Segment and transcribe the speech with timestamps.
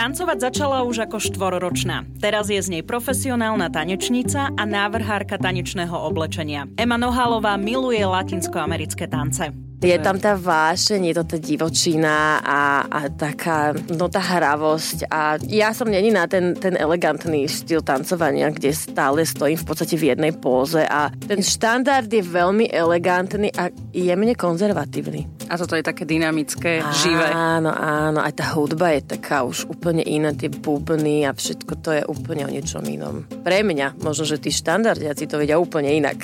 [0.00, 2.08] Tancovať začala už ako štvororočná.
[2.24, 6.64] Teraz je z nej profesionálna tanečnica a návrhárka tanečného oblečenia.
[6.80, 9.52] Ema Nohalová miluje latinskoamerické tance.
[9.80, 15.40] Je tam tá vášeň, je to tá divočina a, a taká, no tá hravosť a
[15.40, 20.12] ja som není na ten, ten elegantný štýl tancovania, kde stále stojím v podstate v
[20.12, 25.48] jednej póze a ten štandard je veľmi elegantný a jemne konzervatívny.
[25.48, 27.26] A toto je také dynamické, áno, živé.
[27.32, 31.90] Áno, áno, aj tá hudba je taká už úplne iná, tie bubny a všetko to
[31.96, 33.24] je úplne o niečom inom.
[33.24, 36.20] Pre mňa, možno, že tí štandardiaci to vedia úplne inak.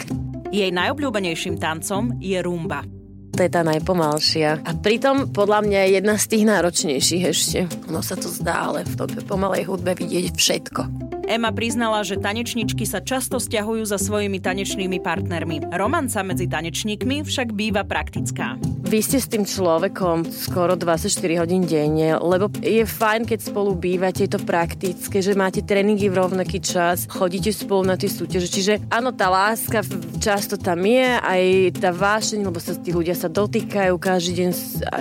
[0.53, 2.96] Jej najobľúbenejším tancom je rumba
[3.37, 4.65] to je tá najpomalšia.
[4.65, 7.59] A pritom podľa mňa je jedna z tých náročnejších ešte.
[7.93, 11.16] Ono sa to zdá, ale v tej pomalej hudbe vidieť všetko.
[11.27, 15.75] Emma priznala, že tanečničky sa často stiahujú za svojimi tanečnými partnermi.
[15.75, 18.55] Romanca medzi tanečníkmi však býva praktická.
[18.87, 21.11] Vy ste s tým človekom skoro 24
[21.43, 26.23] hodín denne, lebo je fajn, keď spolu bývate, je to praktické, že máte tréningy v
[26.23, 28.47] rovnaký čas, chodíte spolu na tie súťaže.
[28.47, 29.83] Čiže áno, tá láska
[30.23, 31.43] často tam je, aj
[31.83, 34.51] tá vášeň, lebo sa tí ľudia sa dotýkajú každý deň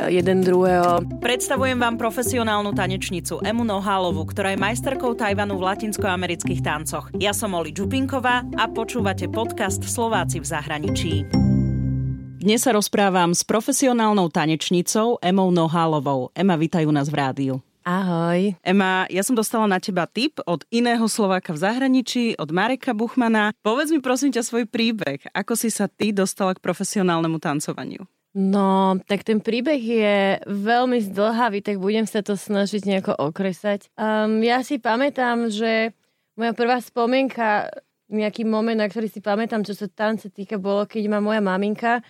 [0.10, 1.06] jeden druhého.
[1.22, 7.12] Predstavujem vám profesionálnu tanečnicu Emu Nohálovu, ktorá je majsterkou Tajvanu v latinsko amerických tancoch.
[7.20, 11.14] Ja som Oli Čupinková a počúvate podcast Slováci v zahraničí.
[12.40, 16.32] Dnes sa rozprávam s profesionálnou tanečnicou Emou Nohálovou.
[16.32, 17.56] Ema, vítajú nás v rádiu.
[17.86, 18.58] Ahoj.
[18.66, 23.54] Ema, ja som dostala na teba tip od iného Slováka v zahraničí, od Mareka Buchmana.
[23.62, 25.22] Povedz mi prosím ťa svoj príbeh.
[25.34, 28.06] Ako si sa ty dostala k profesionálnemu tancovaniu?
[28.36, 33.90] No, tak ten príbeh je veľmi zdlhavý, tak budem sa to snažiť nejako okresať.
[33.96, 35.96] Um, ja si pamätám, že
[36.36, 37.72] moja prvá spomienka,
[38.12, 42.06] nejaký moment, na ktorý si pamätám, čo sa tance týka, bolo, keď ma moja maminka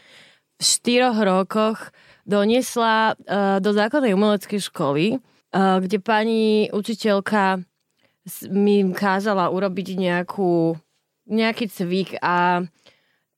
[0.56, 1.92] v štyroch rokoch
[2.28, 7.64] doniesla uh, do základnej umeleckej školy, uh, kde pani učiteľka
[8.50, 10.74] mi kázala urobiť nejakú,
[11.30, 12.66] nejaký cvik a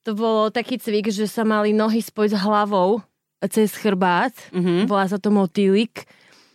[0.02, 3.04] to bolo taký cvik, že sa mali nohy spojiť s hlavou
[3.52, 4.32] cez chrbát.
[4.50, 4.88] Mm-hmm.
[4.88, 6.08] Volá sa to motýlik.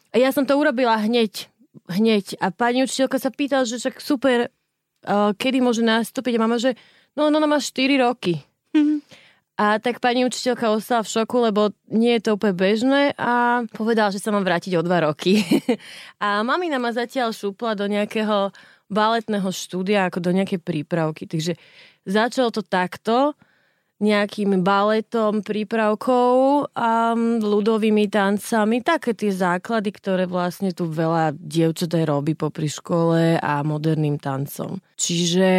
[0.09, 1.52] A ja som to urobila hneď
[1.89, 2.37] hneď.
[2.39, 6.37] A pani učiteľka sa pýtala, že však super, uh, kedy môže nastúpiť.
[6.37, 6.77] A mama, že
[7.17, 8.41] no, no, no má 4 roky.
[8.73, 8.99] Mm-hmm.
[9.53, 14.09] A tak pani učiteľka ostala v šoku, lebo nie je to úplne bežné a povedala,
[14.09, 15.45] že sa mám vrátiť o dva roky.
[16.25, 18.49] a mamina ma zatiaľ šupla do nejakého
[18.89, 21.29] baletného štúdia, ako do nejakej prípravky.
[21.29, 21.53] Takže
[22.09, 23.37] začalo to takto
[24.03, 28.83] nejakým baletom, prípravkou a ľudovými tancami.
[28.83, 34.83] Také tie základy, ktoré vlastne tu veľa dievčat robí popri škole a moderným tancom.
[34.99, 35.51] Čiže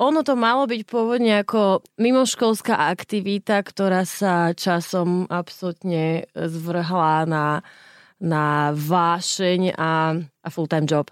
[0.00, 7.44] ono to malo byť pôvodne ako mimoškolská aktivita, ktorá sa časom absolútne zvrhla na
[8.20, 11.08] na vášeň a, a full-time job.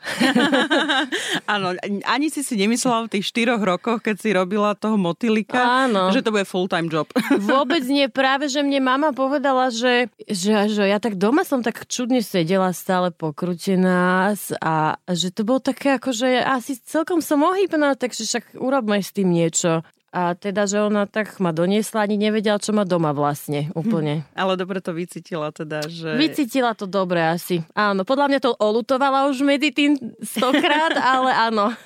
[1.53, 1.73] Áno,
[2.05, 6.13] ani si si nemyslela v tých štyroch rokoch, keď si robila toho motylika, Áno.
[6.13, 7.09] že to bude full-time job.
[7.49, 11.89] Vôbec nie, práve že mne mama povedala, že, že, že ja tak doma som tak
[11.89, 17.97] čudne sedela stále pokrutená a že to bolo také ako, že asi celkom som ohýbná,
[17.97, 19.81] takže však urobme s tým niečo.
[20.09, 24.25] A teda, že ona tak ma doniesla, ani nevedela, čo má doma vlastne úplne.
[24.25, 26.17] Hm, ale dobre to vycítila teda, že...
[26.17, 27.61] Vycítila to dobre asi.
[27.77, 31.77] Áno, podľa mňa to olutovala už medzi tým stokrát, ale áno.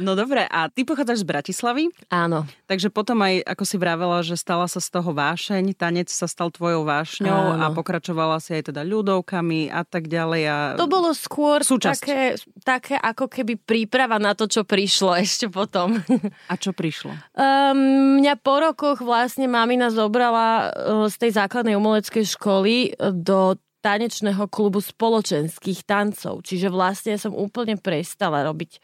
[0.00, 1.84] No dobre, a ty pochádzaš z Bratislavy?
[2.08, 2.48] Áno.
[2.64, 6.48] Takže potom aj, ako si vravela, že stala sa z toho vášeň, tanec sa stal
[6.48, 7.60] tvojou vášňou áno.
[7.60, 10.42] a pokračovala si aj teda ľudovkami a tak ďalej.
[10.48, 10.56] A...
[10.80, 12.00] To bolo skôr Súčasť.
[12.00, 12.18] také,
[12.64, 16.00] také ako keby príprava na to, čo prišlo ešte potom.
[16.48, 17.25] A čo prišlo?
[17.36, 23.60] Um, mňa po rokoch vlastne mamina zobrala uh, z tej základnej umeleckej školy uh, do
[23.84, 26.40] tanečného klubu spoločenských tancov.
[26.40, 28.80] Čiže vlastne som úplne prestala robiť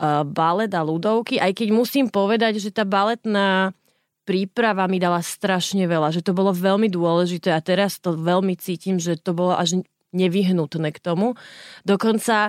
[0.00, 3.76] uh, balet a ľudovky, aj keď musím povedať, že tá baletná
[4.24, 8.96] príprava mi dala strašne veľa, že to bolo veľmi dôležité a teraz to veľmi cítim,
[8.96, 9.84] že to bolo až
[10.16, 11.36] nevyhnutné k tomu.
[11.84, 12.48] Dokonca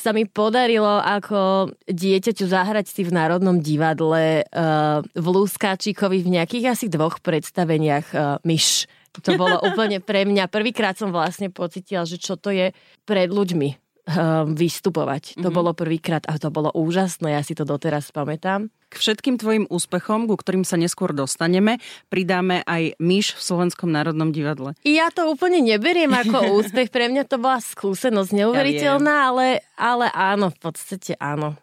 [0.00, 6.72] sa mi podarilo ako dieťaťu zahrať si v Národnom divadle uh, v Lúskáčikovi v nejakých
[6.72, 8.88] asi dvoch predstaveniach uh, myš.
[9.20, 10.48] To bolo úplne pre mňa.
[10.48, 12.72] Prvýkrát som vlastne pocitila, že čo to je
[13.04, 15.36] pred ľuďmi um, vystupovať.
[15.36, 15.44] Mm-hmm.
[15.44, 15.56] To mhm.
[15.60, 18.72] bolo prvýkrát a to bolo úžasné, ja si to doteraz pamätám.
[18.90, 21.78] K všetkým tvojim úspechom, ku ktorým sa neskôr dostaneme,
[22.10, 24.74] pridáme aj myš v Slovenskom národnom divadle.
[24.82, 29.46] Ja to úplne neberiem ako úspech, pre mňa to bola skúsenosť neuveriteľná, ja ale,
[29.78, 31.54] ale áno, v podstate áno.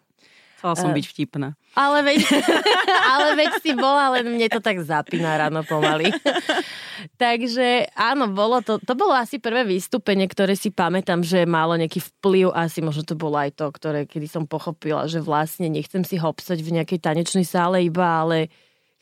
[0.58, 1.54] Chcela som byť vtipná.
[1.78, 2.26] Ale veď,
[3.14, 6.10] ale veď si bola, len mne to tak zapína ráno pomaly.
[7.22, 12.02] Takže áno, bolo to, to bolo asi prvé vystúpenie, ktoré si pamätám, že malo nejaký
[12.02, 16.18] vplyv, asi možno to bolo aj to, ktoré, kedy som pochopila, že vlastne nechcem si
[16.18, 18.50] hopsať v nejakej tanečnej sále iba, ale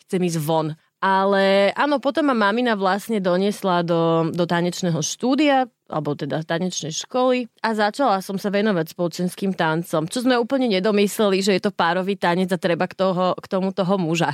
[0.04, 0.76] chcem ísť von.
[1.06, 7.46] Ale áno, potom ma mamina vlastne doniesla do, do tanečného štúdia, alebo teda tanečnej školy
[7.62, 12.18] a začala som sa venovať spoločenským tancom, čo sme úplne nedomysleli, že je to párový
[12.18, 14.34] tanec a treba k, toho, k tomu toho muža.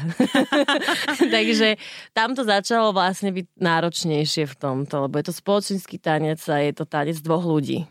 [1.36, 1.76] Takže
[2.16, 6.72] tam to začalo vlastne byť náročnejšie v tomto, lebo je to spoločenský tanec a je
[6.72, 7.84] to tanec dvoch ľudí.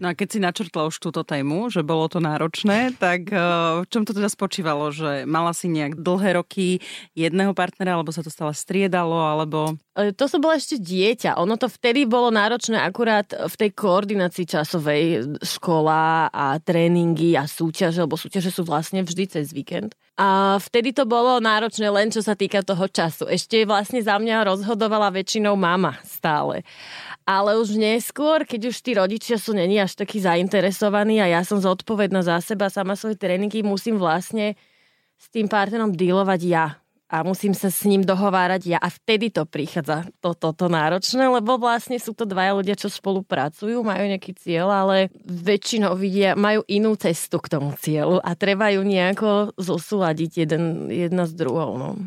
[0.00, 3.40] No a keď si načrtla už túto tému, že bolo to náročné, tak eh,
[3.84, 4.88] v čom to teda spočívalo?
[4.88, 6.80] Že mala si nejak dlhé roky
[7.12, 9.76] jedného partnera, alebo sa to stále striedalo, alebo...
[9.98, 11.34] E, to som bola ešte dieťa.
[11.42, 18.06] Ono to vtedy bolo náročné akurát v tej koordinácii časovej škola a tréningy a súťaže,
[18.06, 19.98] lebo súťaže sú vlastne vždy cez víkend.
[20.14, 23.26] A vtedy to bolo náročné len čo sa týka toho času.
[23.26, 26.62] Ešte vlastne za mňa rozhodovala väčšinou mama stále.
[27.26, 31.58] Ale už neskôr, keď už tí rodičia sú není až takí zainteresovaní a ja som
[31.58, 34.54] zodpovedná za seba, sama svoje tréningy musím vlastne
[35.18, 36.80] s tým partnerom dealovať ja
[37.10, 41.26] a musím sa s ním dohovárať ja a vtedy to prichádza toto to, to náročné,
[41.26, 46.62] lebo vlastne sú to dvaja ľudia, čo spolupracujú, majú nejaký cieľ, ale väčšinou vidia, majú
[46.70, 51.74] inú cestu k tomu cieľu a treba ju nejako zosúľadiť jeden, jedna s druhou.
[51.74, 51.98] No.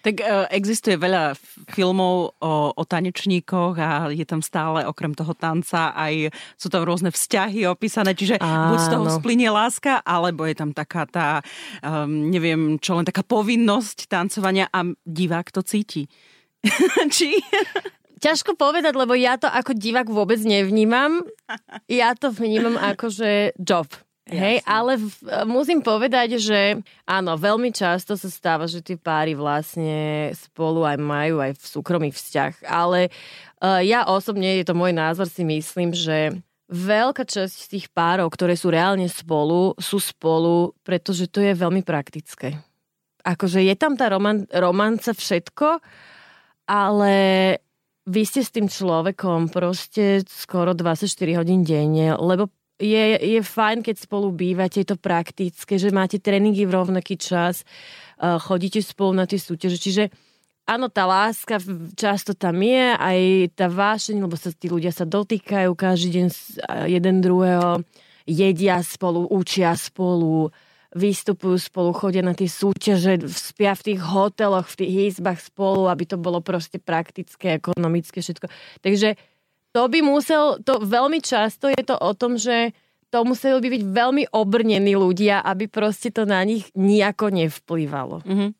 [0.00, 1.34] Tak e, existuje veľa
[1.70, 7.10] filmov o, o tanečníkoch a je tam stále okrem toho tanca aj sú tam rôzne
[7.10, 8.74] vzťahy opísané, čiže Áno.
[8.74, 11.28] buď z toho splinie láska, alebo je tam taká tá,
[11.82, 16.06] um, neviem čo, len taká povinnosť tancovania a divák to cíti.
[17.16, 17.40] Či?
[18.20, 21.24] Ťažko povedať, lebo ja to ako divák vôbec nevnímam.
[21.88, 23.88] Ja to vnímam ako, že job.
[24.30, 25.10] Hej, ale v,
[25.42, 31.42] musím povedať, že áno, veľmi často sa stáva, že tie páry vlastne spolu aj majú
[31.42, 33.10] aj v súkromý vzťah, ale
[33.58, 36.38] uh, ja osobne, je to môj názor, si myslím, že
[36.70, 41.82] veľká časť z tých párov, ktoré sú reálne spolu, sú spolu, pretože to je veľmi
[41.82, 42.54] praktické.
[43.26, 45.82] Akože je tam tá roman- romanca všetko,
[46.70, 47.14] ale
[48.06, 51.10] vy ste s tým človekom proste skoro 24
[51.42, 52.48] hodín denne, lebo
[52.80, 57.68] je, je fajn, keď spolu bývate, je to praktické, že máte tréningy v rovnaký čas,
[58.18, 60.04] chodíte spolu na tie súťaže, čiže
[60.64, 61.60] áno, tá láska
[61.94, 63.20] často tam je, aj
[63.54, 66.26] tá vášeň, lebo sa tí ľudia sa dotýkajú každý deň
[66.88, 67.84] jeden druhého,
[68.24, 70.48] jedia spolu, učia spolu,
[70.90, 76.02] vystupujú spolu, chodia na tie súťaže, spia v tých hoteloch, v tých izbách spolu, aby
[76.02, 78.50] to bolo proste praktické, ekonomické, všetko.
[78.82, 79.14] Takže
[79.70, 82.74] to by musel, to veľmi často je to o tom, že
[83.10, 88.22] to museli by byť veľmi obrnení ľudia, aby proste to na nich nejako nevplyvalo.
[88.22, 88.50] Mm-hmm.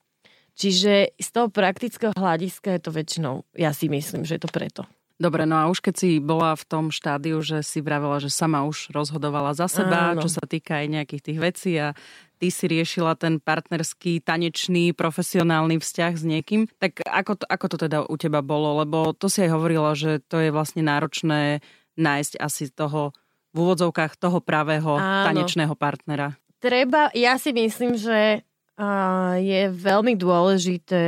[0.58, 4.82] Čiže z toho praktického hľadiska je to väčšinou, ja si myslím, že je to preto.
[5.20, 8.64] Dobre, no a už keď si bola v tom štádiu, že si vravela, že sama
[8.64, 10.24] už rozhodovala za seba, Áno.
[10.24, 11.92] čo sa týka aj nejakých tých vecí a
[12.40, 17.76] ty si riešila ten partnerský, tanečný, profesionálny vzťah s niekým, tak ako to, ako to
[17.84, 18.80] teda u teba bolo?
[18.80, 21.60] Lebo to si aj hovorila, že to je vlastne náročné
[22.00, 23.12] nájsť asi toho
[23.52, 25.28] v úvodzovkách toho pravého Áno.
[25.28, 26.32] tanečného partnera.
[26.64, 28.40] Treba, ja si myslím, že
[28.80, 31.04] uh, je veľmi dôležité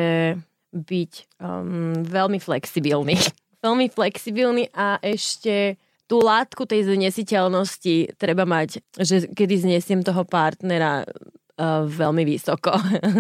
[0.73, 3.17] byť um, veľmi flexibilný.
[3.63, 5.79] Veľmi flexibilný a ešte
[6.11, 12.75] tú látku tej znesiteľnosti treba mať, že kedy znesiem toho partnera uh, veľmi vysoko.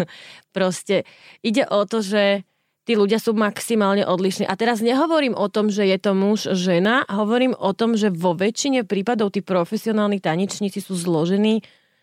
[0.56, 1.08] Proste
[1.40, 2.44] ide o to, že
[2.82, 4.44] tí ľudia sú maximálne odlišní.
[4.44, 8.34] A teraz nehovorím o tom, že je to muž, žena, hovorím o tom, že vo
[8.34, 11.62] väčšine prípadov tí profesionálni tanečníci sú zložení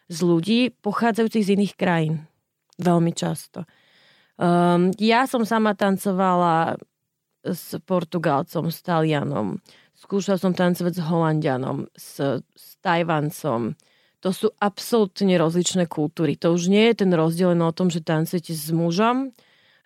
[0.09, 2.25] z ľudí pochádzajúcich z iných krajín.
[2.79, 3.67] Veľmi často.
[4.39, 6.79] Um, ja som sama tancovala
[7.43, 9.59] s Portugalcom, s Talianom,
[9.99, 13.75] Skúšal som tancovať s Holandianom, s, s Tajvancom.
[14.23, 16.39] To sú absolútne rozličné kultúry.
[16.39, 19.35] To už nie je ten rozdiel o tom, že tancujete s mužom,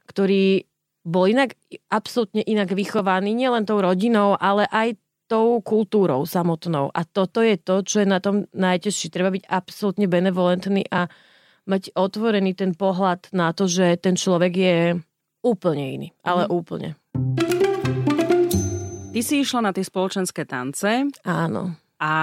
[0.05, 0.69] ktorý
[1.01, 1.57] bol inak,
[1.89, 6.93] absolútne inak vychovaný, nielen tou rodinou, ale aj tou kultúrou samotnou.
[6.93, 9.09] A toto je to, čo je na tom najtežšie.
[9.09, 11.09] Treba byť absolútne benevolentný a
[11.65, 14.77] mať otvorený ten pohľad na to, že ten človek je
[15.43, 16.07] úplne iný.
[16.23, 16.51] Ale mm.
[16.55, 16.89] úplne.
[19.13, 20.89] Ty si išla na tie spoločenské tance.
[21.21, 21.77] Áno.
[22.01, 22.13] A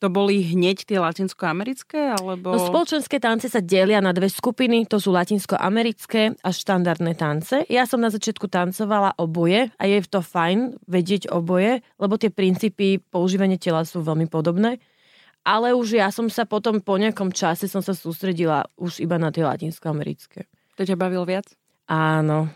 [0.00, 2.16] to boli hneď tie latinskoamerické?
[2.20, 2.56] Alebo...
[2.56, 7.64] No, spoločenské tance sa delia na dve skupiny, to sú latinskoamerické a štandardné tance.
[7.72, 13.00] Ja som na začiatku tancovala oboje a je to fajn vedieť oboje, lebo tie princípy
[13.00, 14.76] používania tela sú veľmi podobné.
[15.44, 19.28] ale už ja som sa potom po nejakom čase som sa sústredila už iba na
[19.28, 20.48] tie latinskoamerické.
[20.80, 21.46] To ťa bavil viac?
[21.88, 22.48] Áno.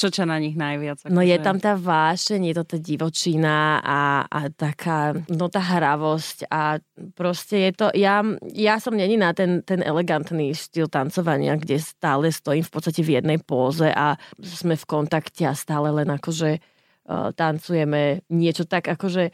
[0.00, 1.04] Čo ťa na nich najviac?
[1.12, 6.48] No je tam tá vášeň, je to tá divočina a, a taká, no tá hravosť
[6.48, 6.80] a
[7.12, 8.24] proste je to, ja,
[8.56, 13.20] ja som není na ten, ten elegantný štýl tancovania, kde stále stojím v podstate v
[13.20, 19.28] jednej póze a sme v kontakte a stále len akože uh, tancujeme niečo tak akože,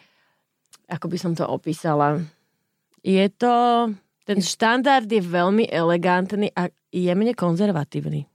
[0.90, 2.18] ako by som to opísala,
[3.06, 3.54] je to...
[4.26, 8.26] Ten štandard je veľmi elegantný a jemne konzervatívny.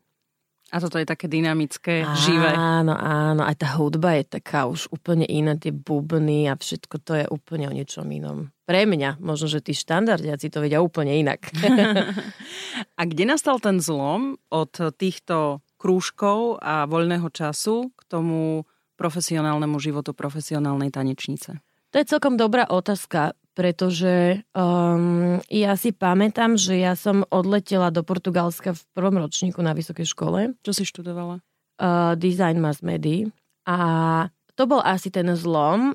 [0.71, 2.47] A toto je také dynamické, áno, živé.
[2.55, 3.43] Áno, áno.
[3.43, 7.67] Aj tá hudba je taká už úplne iná, tie bubny a všetko to je úplne
[7.67, 8.55] o niečom inom.
[8.63, 11.51] Pre mňa, možno, že tí štandardiaci to vedia úplne inak.
[12.99, 18.63] a kde nastal ten zlom od týchto krúžkov a voľného času k tomu
[18.95, 21.59] profesionálnemu životu profesionálnej tanečnice?
[21.91, 27.99] To je celkom dobrá otázka pretože um, ja si pamätám, že ja som odletela do
[28.01, 30.39] Portugalska v prvom ročníku na vysokej škole.
[30.63, 31.43] Čo si študovala?
[31.81, 33.27] Uh, design mass media.
[33.67, 33.77] A
[34.55, 35.91] to bol asi ten zlom,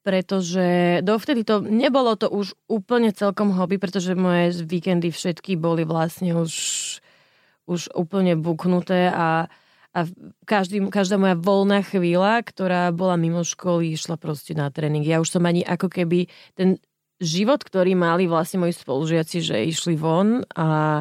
[0.00, 6.32] pretože dovtedy to nebolo to už úplne celkom hobby, pretože moje víkendy všetky boli vlastne
[6.38, 6.52] už,
[7.68, 9.50] už úplne buknuté a,
[9.92, 9.98] a
[10.48, 15.04] každý, každá moja voľná chvíľa, ktorá bola mimo školy, išla proste na tréning.
[15.04, 16.80] Ja už som ani ako keby ten
[17.20, 21.00] život, ktorý mali vlastne moji spolužiaci, že išli von a,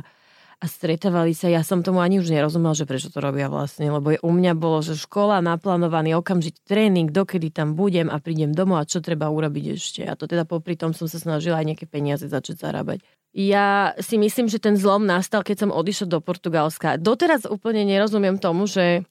[0.60, 1.48] a stretávali sa.
[1.48, 4.84] Ja som tomu ani už nerozumel, že prečo to robia vlastne, lebo u mňa bolo,
[4.84, 9.66] že škola, naplánovaný okamžite tréning, dokedy tam budem a prídem domov a čo treba urobiť
[9.80, 10.02] ešte.
[10.04, 13.00] A to teda popri tom som sa snažila aj nejaké peniaze začať zarábať.
[13.32, 16.98] Ja si myslím, že ten zlom nastal, keď som odišla do Portugalska.
[16.98, 19.06] Doteraz úplne nerozumiem tomu, že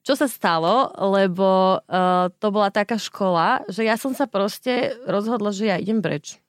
[0.00, 5.52] čo sa stalo, lebo uh, to bola taká škola, že ja som sa proste rozhodla,
[5.52, 6.40] že ja idem preč.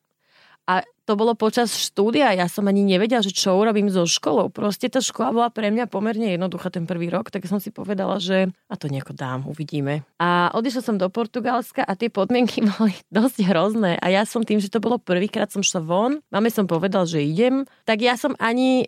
[0.69, 4.47] A to bolo počas štúdia, ja som ani nevedela, že čo urobím so školou.
[4.47, 8.21] Proste tá škola bola pre mňa pomerne jednoduchá ten prvý rok, tak som si povedala,
[8.21, 10.07] že a to nejako dám, uvidíme.
[10.21, 13.99] A odišla som do Portugalska a tie podmienky boli dosť hrozné.
[13.99, 17.19] A ja som tým, že to bolo prvýkrát som šla von, máme som povedal, že
[17.19, 18.87] idem, tak ja som ani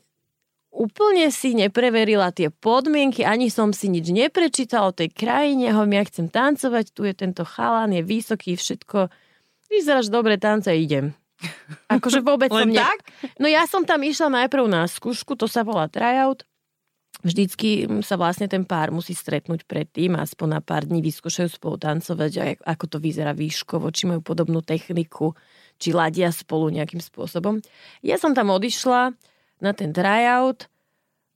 [0.74, 6.10] úplne si nepreverila tie podmienky, ani som si nič neprečítala o tej krajine, hovorím, ja
[6.10, 9.08] chcem tancovať, tu je tento chalan, je vysoký, všetko,
[9.70, 11.14] vyzeráš dobre, tance, idem.
[11.96, 12.82] Akože vôbec som ne...
[12.82, 13.06] tak?
[13.38, 16.44] No ja som tam išla najprv na skúšku, to sa volá tryout.
[17.24, 22.60] Vždycky sa vlastne ten pár musí stretnúť predtým, aspoň na pár dní vyskúšajú spolu tancovať,
[22.68, 25.32] ako to vyzerá výškovo, či majú podobnú techniku,
[25.80, 27.64] či ladia spolu nejakým spôsobom.
[28.04, 29.16] Ja som tam odišla,
[29.62, 30.72] na ten tryout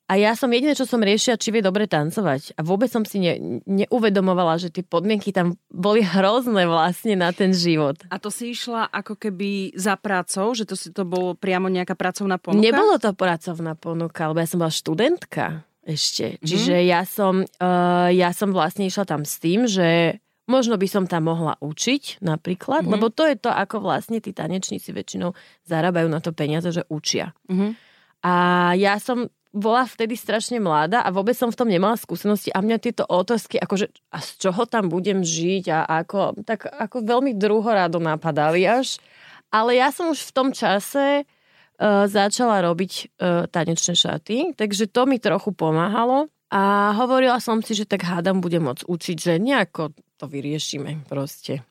[0.07, 2.55] a ja som jediné, čo som riešila, či vie dobre tancovať.
[2.55, 7.51] A vôbec som si ne, neuvedomovala, že tie podmienky tam boli hrozné vlastne na ten
[7.51, 8.00] život.
[8.07, 12.00] A to si išla ako keby za prácou, že to si to bolo priamo nejaká
[12.00, 12.63] pracovná ponuka?
[12.63, 16.39] Nebolo to pracovná ponuka, lebo ja som bola študentka ešte.
[16.39, 16.47] Mm-hmm.
[16.47, 21.03] Čiže ja som, uh, ja som vlastne išla tam s tým, že Možno by som
[21.12, 22.95] tam mohla učiť napríklad, mm-hmm.
[22.95, 25.36] lebo to je to, ako vlastne tí tanečníci väčšinou
[25.67, 27.36] zarábajú na to peniaze, že učia.
[27.51, 27.87] Mm-hmm.
[28.25, 32.62] A ja som bola vtedy strašne mladá a vôbec som v tom nemala skúsenosti a
[32.62, 37.33] mňa tieto otázky, akože a z čoho tam budem žiť a ako, tak ako veľmi
[37.33, 39.01] druhorado napadali až.
[39.50, 45.09] Ale ja som už v tom čase uh, začala robiť uh, tanečné šaty, takže to
[45.09, 46.29] mi trochu pomáhalo.
[46.47, 51.66] A hovorila som si, že tak hádam budem môcť učiť, že nejako to vyriešime proste.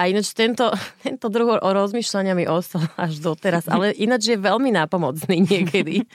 [0.00, 0.72] A ináč tento,
[1.04, 6.08] tento druh o rozmýšľania mi ostal až doteraz, ale ináč je veľmi nápomocný niekedy.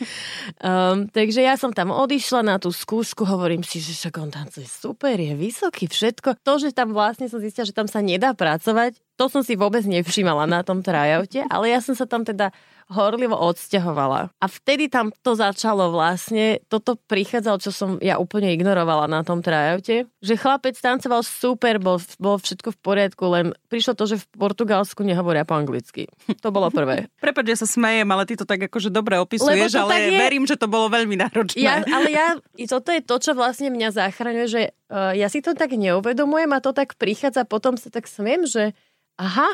[0.58, 4.66] Um, takže ja som tam odišla na tú skúšku, hovorím si, že však on tancuje
[4.66, 6.42] super, je vysoký, všetko.
[6.42, 9.84] To, že tam vlastne som zistila, že tam sa nedá pracovať, to som si vôbec
[9.88, 12.52] nevšímala na tom trajote, ale ja som sa tam teda
[12.86, 14.30] horlivo odsťahovala.
[14.38, 19.42] A vtedy tam to začalo vlastne, toto prichádzalo, čo som ja úplne ignorovala na tom
[19.42, 24.26] trajote, že chlapec tancoval super, bol, bol všetko v poriadku, len prišlo to, že v
[24.38, 26.06] Portugalsku nehovoria po anglicky.
[26.46, 27.10] To bolo prvé.
[27.26, 30.20] Prepač, že sa smejem, ale ty to tak akože dobre opisuješ, ale je...
[30.22, 31.58] verím, že to bolo veľmi náročné.
[31.58, 32.38] Ja, ale ja,
[32.70, 34.62] toto je to, čo vlastne mňa zachraňuje, že
[34.94, 38.78] uh, ja si to tak neuvedomujem a to tak prichádza, potom sa tak smiem, že
[39.18, 39.50] aha,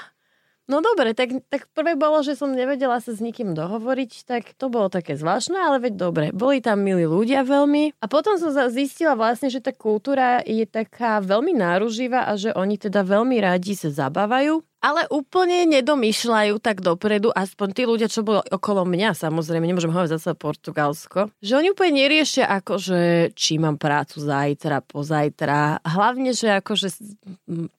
[0.72, 4.72] No dobre, tak, tak prvé bolo, že som nevedela sa s nikým dohovoriť, tak to
[4.72, 6.26] bolo také zvláštne, ale veď dobre.
[6.32, 8.00] Boli tam milí ľudia veľmi.
[8.00, 12.80] A potom som zistila vlastne, že tá kultúra je taká veľmi náruživá a že oni
[12.80, 18.42] teda veľmi radi sa zabávajú ale úplne nedomýšľajú tak dopredu, aspoň tí ľudia, čo boli
[18.50, 23.00] okolo mňa, samozrejme, nemôžem hovoriť zase Portugalsko, že oni úplne neriešia ako, že
[23.38, 25.86] či mám prácu zajtra, pozajtra.
[25.86, 26.90] Hlavne, že akože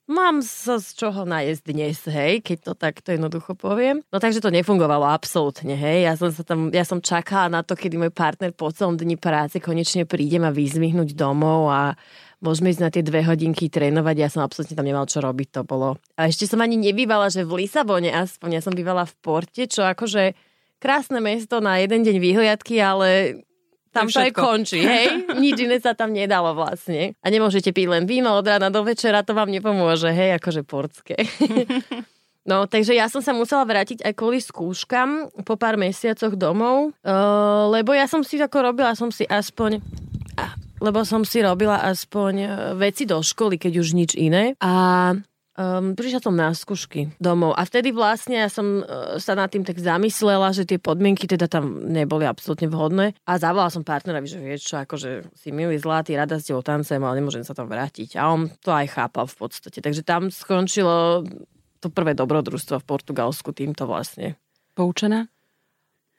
[0.06, 4.06] mám sa z čoho najesť dnes, hej, keď to takto jednoducho poviem.
[4.14, 6.06] No takže to nefungovalo absolútne, hej.
[6.06, 9.18] Ja som sa tam, ja som čakala na to, kedy môj partner po celom dni
[9.18, 11.98] práce konečne príde ma vyzvihnúť domov a
[12.42, 15.62] môžeme ísť na tie dve hodinky trénovať, ja som absolútne tam nemal čo robiť, to
[15.62, 15.96] bolo.
[16.18, 19.86] A ešte som ani nebývala, že v Lisabone aspoň, ja som bývala v Porte, čo
[19.86, 20.34] akože
[20.82, 23.40] krásne mesto na jeden deň výhliadky, ale
[23.94, 25.22] tam to aj končí, hej?
[25.44, 27.14] Nič iné sa tam nedalo vlastne.
[27.22, 31.16] A nemôžete piť len víno od rána do večera, to vám nepomôže, hej, akože portské.
[32.42, 37.70] No, takže ja som sa musela vrátiť aj kvôli skúškam po pár mesiacoch domov, uh,
[37.70, 39.78] lebo ja som si ako robila, som si aspoň
[40.82, 44.58] lebo som si robila aspoň e, veci do školy, keď už nič iné.
[44.58, 45.14] A
[45.52, 49.68] Um, prišla som na skúšky domov a vtedy vlastne ja som uh, sa nad tým
[49.68, 54.40] tak zamyslela, že tie podmienky teda tam neboli absolútne vhodné a zavolala som partnera, že
[54.40, 58.16] vieš čo, akože si milý, zlatý, rada ste tancem, ale nemôžem sa tam vrátiť.
[58.16, 59.84] A on to aj chápal v podstate.
[59.84, 61.28] Takže tam skončilo
[61.84, 64.40] to prvé dobrodružstvo v Portugalsku týmto vlastne.
[64.72, 65.28] Poučená?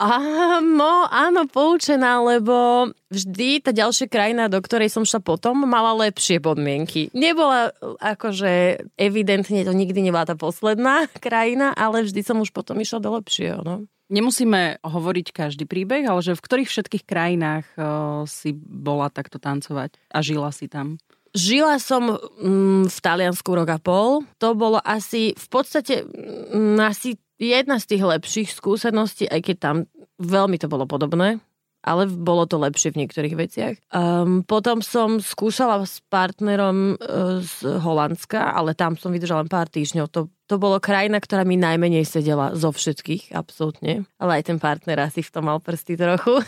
[0.02, 6.42] Áno, áno, poučená, lebo vždy tá ďalšia krajina, do ktorej som šla potom, mala lepšie
[6.42, 7.14] podmienky.
[7.14, 7.70] Nebola
[8.02, 13.14] akože evidentne to nikdy nebola tá posledná krajina, ale vždy som už potom išla do
[13.22, 13.62] lepšieho.
[13.62, 13.86] No.
[14.10, 17.82] Nemusíme hovoriť každý príbeh, ale že v ktorých všetkých krajinách o,
[18.28, 21.00] si bola takto tancovať a žila si tam?
[21.34, 24.22] Žila som mm, v Taliansku rok a pol.
[24.38, 29.76] To bolo asi v podstate mm, asi jedna z tých lepších skúseností, aj keď tam
[30.22, 31.42] veľmi to bolo podobné,
[31.84, 33.76] ale bolo to lepšie v niektorých veciach.
[33.92, 39.68] Um, potom som skúšala s partnerom uh, z Holandska, ale tam som vydržala len pár
[39.68, 40.08] týždňov.
[40.16, 44.08] To, to bolo krajina, ktorá mi najmenej sedela zo všetkých, absolútne.
[44.16, 46.40] Ale aj ten partner asi v tom mal prsty trochu.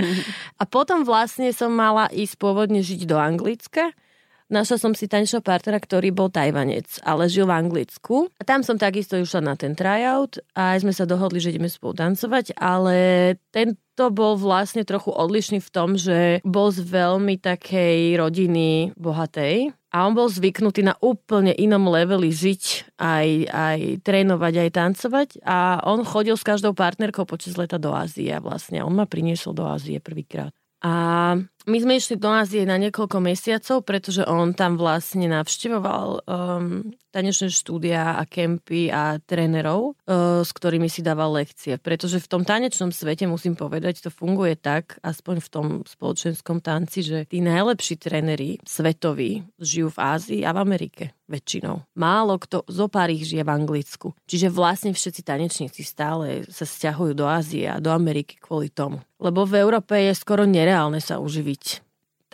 [0.60, 3.94] a potom vlastne som mala ísť pôvodne žiť do Anglicka,
[4.52, 8.28] Našla som si tanečného partnera, ktorý bol Tajvanec, ale žil v Anglicku.
[8.36, 11.72] A tam som takisto išla na ten tryout a aj sme sa dohodli, že ideme
[11.72, 12.96] spolu tancovať, ale
[13.48, 19.96] tento bol vlastne trochu odlišný v tom, že bol z veľmi takej rodiny bohatej a
[20.04, 26.04] on bol zvyknutý na úplne inom leveli žiť, aj, aj trénovať, aj tancovať a on
[26.04, 28.84] chodil s každou partnerkou počas leta do Ázie vlastne.
[28.84, 30.52] On ma priniesol do Ázie prvýkrát.
[30.84, 31.32] A
[31.64, 37.48] my sme išli do Ázie na niekoľko mesiacov, pretože on tam vlastne navštevoval um, tanečné
[37.48, 41.80] štúdia a kempy a trénerov, uh, s ktorými si dával lekcie.
[41.80, 47.00] Pretože v tom tanečnom svete, musím povedať, to funguje tak, aspoň v tom spoločenskom tanci,
[47.00, 51.88] že tí najlepší tréneri svetoví žijú v Ázii a v Amerike väčšinou.
[51.96, 54.12] Málo kto, zo pár ich žije v Anglicku.
[54.28, 59.00] Čiže vlastne všetci tanečníci stále sa stiahujú do Ázie a do Ameriky kvôli tomu.
[59.16, 61.53] Lebo v Európe je skoro nereálne sa uživiť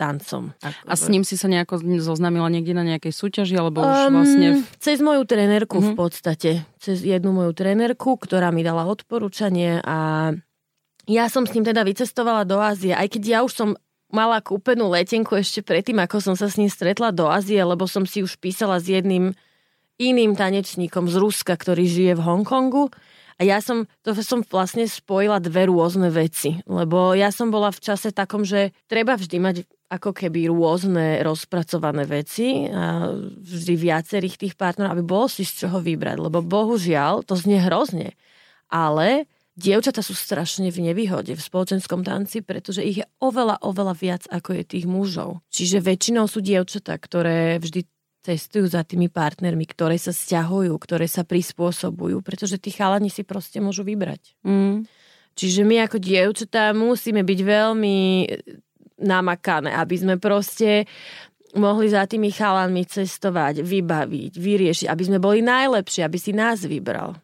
[0.01, 0.57] tancom.
[0.89, 4.47] A s ním si sa nejako zoznámila niekde na nejakej súťaži, alebo už um, vlastne...
[4.81, 5.93] Cez moju trénerku uh-huh.
[5.93, 5.99] v mhm.
[5.99, 6.51] podstate.
[6.81, 10.31] Cez jednu moju trénerku, ktorá mi dala odporúčanie a
[11.09, 13.69] ja som s ním teda vycestovala do Ázie, aj keď ja už som
[14.11, 18.03] mala kúpenú letenku ešte predtým, ako som sa s ním stretla do Ázie, lebo som
[18.03, 19.33] si už písala s jedným
[19.97, 22.89] iným tanečníkom z Ruska, ktorý žije v Hongkongu.
[23.41, 27.81] A ja som, to som vlastne spojila dve rôzne veci, lebo ja som bola v
[27.81, 29.55] čase takom, že treba vždy mať
[29.89, 33.09] ako keby rôzne rozpracované veci a
[33.41, 38.13] vždy viacerých tých partnerov, aby bolo si z čoho vybrať, lebo bohužiaľ, to znie hrozne,
[38.69, 39.25] ale
[39.57, 44.61] dievčata sú strašne v nevýhode v spoločenskom tanci, pretože ich je oveľa, oveľa viac ako
[44.61, 45.41] je tých mužov.
[45.49, 47.89] Čiže väčšinou sú dievčatá, ktoré vždy
[48.21, 53.57] cestujú za tými partnermi, ktoré sa stiahujú, ktoré sa prispôsobujú, pretože tí chalani si proste
[53.57, 54.37] môžu vybrať.
[54.45, 54.85] Mm.
[55.33, 57.97] Čiže my ako dievčatá musíme byť veľmi
[59.01, 60.85] namakané, aby sme proste
[61.57, 67.17] mohli za tými chalanmi cestovať, vybaviť, vyriešiť, aby sme boli najlepší, aby si nás vybral.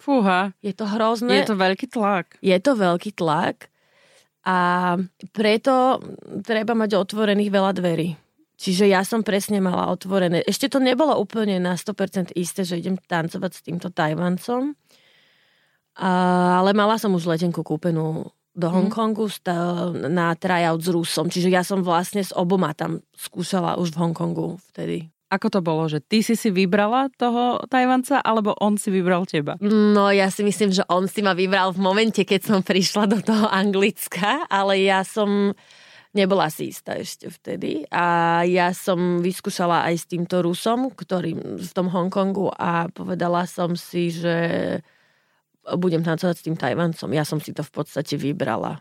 [0.00, 0.54] Fúha.
[0.62, 1.42] Je to hrozné.
[1.42, 2.38] Je to veľký tlak.
[2.38, 3.68] Je to veľký tlak
[4.46, 4.58] a
[5.34, 5.98] preto
[6.46, 8.08] treba mať otvorených veľa dverí.
[8.56, 10.40] Čiže ja som presne mala otvorené.
[10.48, 14.72] Ešte to nebolo úplne na 100% isté, že idem tancovať s týmto Tajvancom.
[15.96, 16.10] A,
[16.60, 18.74] ale mala som už letenku kúpenú do mhm.
[18.88, 19.28] Hongkongu
[20.08, 21.28] na tryout s Rusom.
[21.28, 25.12] Čiže ja som vlastne s oboma tam skúšala už v Hongkongu vtedy.
[25.26, 29.58] Ako to bolo, že ty si si vybrala toho Tajvanca, alebo on si vybral teba?
[29.58, 33.18] No ja si myslím, že on si ma vybral v momente, keď som prišla do
[33.18, 35.50] toho Anglicka, ale ja som
[36.16, 37.84] nebola si istá ešte vtedy.
[37.92, 43.76] A ja som vyskúšala aj s týmto Rusom, ktorý v tom Hongkongu a povedala som
[43.76, 44.36] si, že
[45.76, 47.12] budem tancovať s tým Tajvancom.
[47.12, 48.80] Ja som si to v podstate vybrala.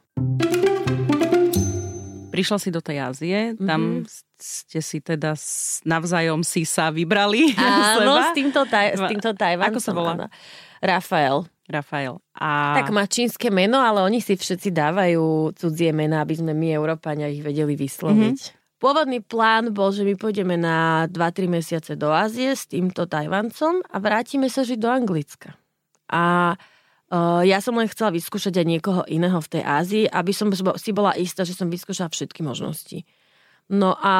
[2.31, 4.11] Prišla si do tej Ázie, tam mm-hmm.
[4.35, 5.39] ste si teda
[5.87, 7.55] navzájom si sa vybrali.
[7.59, 9.75] Áno, s týmto, taj, s týmto Tajvancom.
[9.75, 10.13] Ako sa volá?
[10.83, 11.47] Rafael.
[11.65, 12.21] Rafael.
[12.37, 12.77] A...
[12.77, 17.25] Tak má čínske meno, ale oni si všetci dávajú cudzie mená, aby sme my, Európania,
[17.25, 18.37] ich vedeli vysloviť.
[18.37, 18.77] Mm-hmm.
[18.77, 23.97] Pôvodný plán bol, že my pôjdeme na 2-3 mesiace do Ázie s týmto Tajvancom a
[23.97, 25.57] vrátime sa žiť do Anglicka.
[26.11, 26.53] A
[27.05, 30.89] Uh, ja som len chcela vyskúšať aj niekoho iného v tej Ázii, aby som si
[30.89, 33.05] bola istá, že som vyskúšala všetky možnosti.
[33.65, 34.17] No a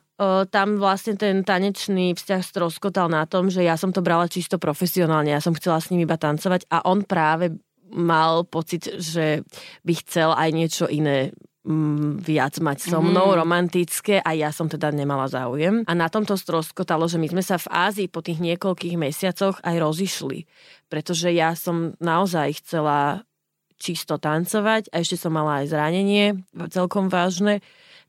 [0.00, 4.56] uh, tam vlastne ten tanečný vzťah stroskotal na tom, že ja som to brala čisto
[4.56, 7.60] profesionálne, ja som chcela s ním iba tancovať a on práve
[7.92, 9.44] mal pocit, že
[9.84, 11.36] by chcel aj niečo iné
[11.68, 13.36] mm, viac mať so mnou, mm.
[13.36, 15.84] romantické a ja som teda nemala záujem.
[15.84, 19.76] A na tomto stroskotalo, že my sme sa v Ázii po tých niekoľkých mesiacoch aj
[19.76, 20.48] rozišli,
[20.88, 23.28] pretože ja som naozaj chcela
[23.76, 26.40] čisto tancovať a ešte som mala aj zranenie,
[26.72, 27.60] celkom vážne,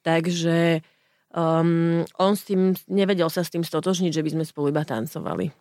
[0.08, 0.80] takže
[1.36, 5.52] um, on s tým, nevedel sa s tým stotožniť, že by sme spolu iba tancovali.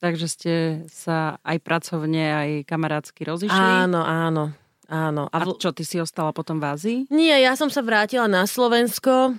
[0.00, 0.54] Takže ste
[0.88, 3.56] sa aj pracovne, aj kamarátsky rozišli?
[3.56, 4.52] Áno, áno.
[4.90, 5.30] Áno.
[5.30, 5.54] A, v...
[5.54, 6.98] a čo, ty si ostala potom v Ázii?
[7.08, 9.38] Nie, ja som sa vrátila na Slovensko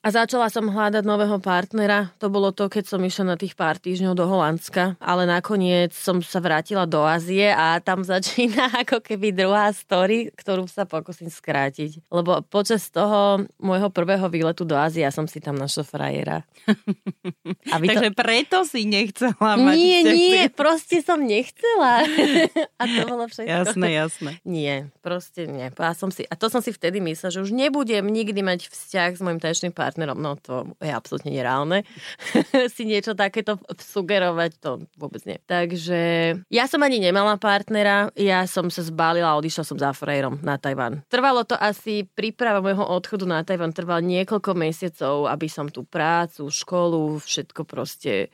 [0.00, 2.12] a začala som hľadať nového partnera.
[2.20, 5.00] To bolo to, keď som išla na tých pár týždňov do Holandska.
[5.00, 10.68] Ale nakoniec som sa vrátila do Ázie a tam začína ako keby druhá story, ktorú
[10.68, 12.04] sa pokúsim skrátiť.
[12.12, 16.38] Lebo počas toho môjho prvého výletu do Ázie ja som si tam našla frajera.
[17.74, 18.16] A Takže to...
[18.16, 22.04] preto si nechcela mať Nie, nie, proste som nechcela.
[22.80, 23.50] a to bolo všetko.
[23.50, 24.30] Jasné, jasné.
[24.44, 25.68] Nie, proste nie.
[25.68, 29.10] A, som si, a to som si vtedy myslela, že už nebudem nikdy mať vzťah
[29.16, 31.84] s môjim tanečným partnerom partnerom, no to je absolútne nereálne.
[32.74, 35.36] si niečo takéto sugerovať, to vôbec nie.
[35.44, 36.00] Takže
[36.48, 40.56] ja som ani nemala partnera, ja som sa zbalila a odišla som za frajerom na
[40.56, 41.04] Tajvan.
[41.12, 46.48] Trvalo to asi, príprava môjho odchodu na Tajvan trval niekoľko mesiacov, aby som tú prácu,
[46.48, 48.32] školu, všetko proste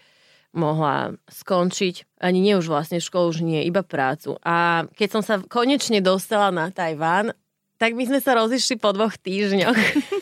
[0.51, 2.23] mohla skončiť.
[2.23, 4.39] Ani nie už vlastne školu, už nie, iba prácu.
[4.43, 7.35] A keď som sa konečne dostala na Tajván,
[7.81, 9.79] tak my sme sa rozišli po dvoch týždňoch.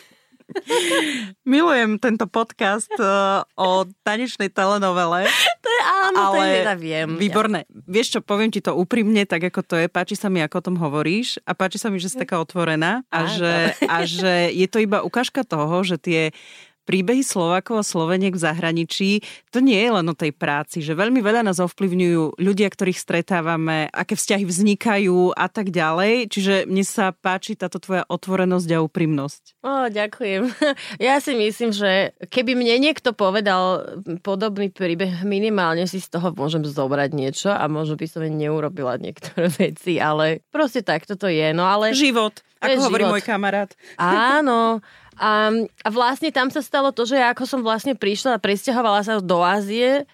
[1.53, 5.29] Milujem tento podcast uh, o tanečnej telenovele.
[5.59, 7.09] To je áno, ale to je viem.
[7.19, 7.67] Výborné.
[7.67, 7.83] Ja.
[7.85, 9.87] Vieš čo, poviem ti to úprimne, tak ako to je.
[9.91, 13.03] Páči sa mi, ako o tom hovoríš a páči sa mi, že si taká otvorená
[13.11, 16.21] a, že, a že je to iba ukážka toho, že tie
[16.89, 19.21] príbehy Slovákov a Sloveniek v zahraničí,
[19.53, 23.93] to nie je len o tej práci, že veľmi veľa nás ovplyvňujú ľudia, ktorých stretávame,
[23.93, 26.33] aké vzťahy vznikajú a tak ďalej.
[26.33, 29.61] Čiže mne sa páči táto tvoja otvorenosť a úprimnosť.
[29.61, 30.49] O, ďakujem.
[30.99, 36.63] Ja si myslím, že keby mne niekto povedal podobný príbeh, minimálne si z toho môžem
[36.63, 41.51] zobrať niečo a možno by som neurobila niektoré veci, ale proste tak toto je.
[41.51, 41.91] No ale...
[41.91, 43.13] Život, ako hovorí život.
[43.15, 43.71] môj kamarát.
[43.99, 44.79] Áno,
[45.19, 45.51] a,
[45.83, 49.43] a vlastne tam sa stalo to, že ako som vlastne prišla a presťahovala sa do
[49.43, 50.07] Ázie,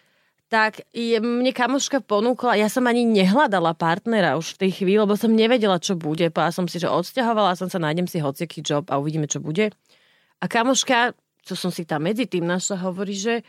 [0.50, 5.18] tak je, mne kamoška ponúkla, ja som ani nehľadala partnera už v tej chvíli, lebo
[5.18, 6.30] som nevedela, čo bude.
[6.30, 9.74] Povedala som si, že odsťahovala som sa, nájdem si hociaký job a uvidíme, čo bude.
[10.42, 13.42] A kamoška, čo som si tam medzi tým našla, hovorí, že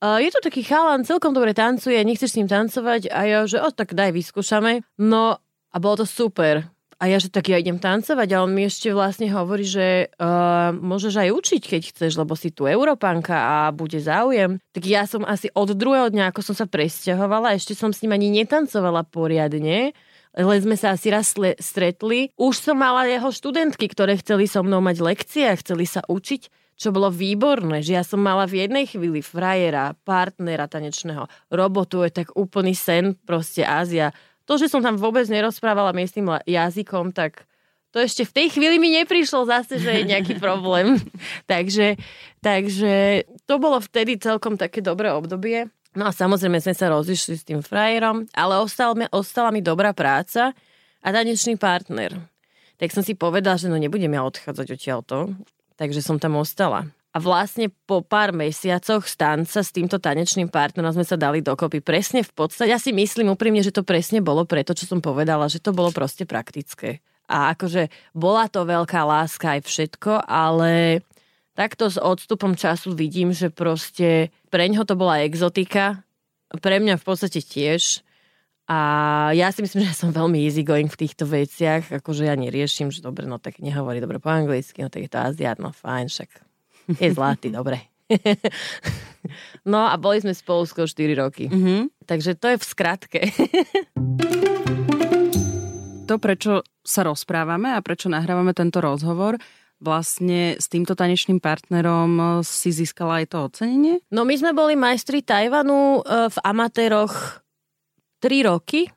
[0.00, 3.12] uh, je to taký chalan, celkom dobre tancuje, nechceš s ním tancovať?
[3.12, 4.84] A ja, že o, tak daj, vyskúšame.
[4.96, 5.36] No
[5.72, 6.64] a bolo to super.
[6.98, 10.74] A ja, že tak ja idem tancovať a on mi ešte vlastne hovorí, že uh,
[10.74, 14.58] môžeš aj učiť, keď chceš, lebo si tu Európanka a bude záujem.
[14.74, 18.18] Tak ja som asi od druhého dňa, ako som sa presťahovala, ešte som s ním
[18.18, 19.94] ani netancovala poriadne,
[20.34, 22.34] len sme sa asi raz stretli.
[22.34, 26.50] Už som mala jeho študentky, ktoré chceli so mnou mať lekcie a chceli sa učiť
[26.78, 32.22] čo bolo výborné, že ja som mala v jednej chvíli frajera, partnera tanečného, robotu, je
[32.22, 34.14] tak úplný sen, proste Ázia,
[34.48, 37.44] to, že som tam vôbec nerozprávala miestnym jazykom, tak
[37.92, 40.96] to ešte v tej chvíli mi neprišlo zase, že je nejaký problém.
[41.44, 42.00] takže,
[42.40, 45.68] takže to bolo vtedy celkom také dobré obdobie.
[45.92, 49.92] No a samozrejme sme sa rozišli s tým frajerom, ale ostal mi, ostala mi dobrá
[49.92, 50.56] práca
[51.04, 52.16] a tanečný partner.
[52.78, 55.16] Tak som si povedala, že no nebudem ja odchádzať odtiaľto,
[55.76, 56.88] takže som tam ostala.
[57.18, 61.82] A vlastne po pár mesiacoch stanca s týmto tanečným partnerom sme sa dali dokopy.
[61.82, 65.50] Presne v podstate, ja si myslím úprimne, že to presne bolo preto, čo som povedala,
[65.50, 67.02] že to bolo proste praktické.
[67.26, 71.02] A akože bola to veľká láska aj všetko, ale
[71.58, 76.06] takto s odstupom času vidím, že proste pre ňo to bola exotika,
[76.62, 78.06] pre mňa v podstate tiež.
[78.70, 78.78] A
[79.34, 83.02] ja si myslím, že som veľmi easy going v týchto veciach, akože ja neriešim, že
[83.02, 86.46] dobre, no tak nehovorí dobre po anglicky, no tak je to Aziat, no fajn, však
[87.02, 87.92] je zlatý, dobre.
[89.72, 91.52] no a boli sme spolu skoro 4 roky.
[91.52, 92.08] Mm-hmm.
[92.08, 93.20] Takže to je v skratke.
[96.08, 99.36] to, prečo sa rozprávame a prečo nahrávame tento rozhovor,
[99.78, 104.00] vlastne s týmto tanečným partnerom si získala aj to ocenenie?
[104.10, 107.44] No my sme boli majstri Tajvanu e, v amatéroch
[108.24, 108.90] 3 roky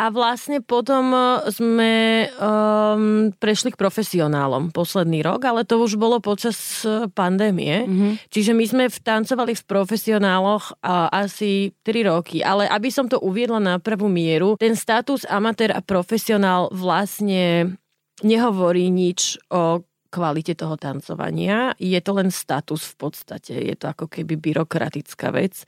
[0.00, 1.20] a vlastne potom e,
[1.52, 1.92] sme
[2.40, 6.56] um, prešli k profesionálom posledný rok, ale to už bolo počas
[6.88, 7.84] e, pandémie.
[7.84, 8.12] Mm-hmm.
[8.32, 12.40] Čiže my sme tancovali v profesionáloch uh, asi 3 roky.
[12.40, 17.76] Ale aby som to uviedla na prvú mieru, ten status amatér a profesionál vlastne
[18.24, 21.72] nehovorí nič o kvalite toho tancovania.
[21.78, 23.54] Je to len status v podstate.
[23.54, 25.62] Je to ako keby byrokratická vec.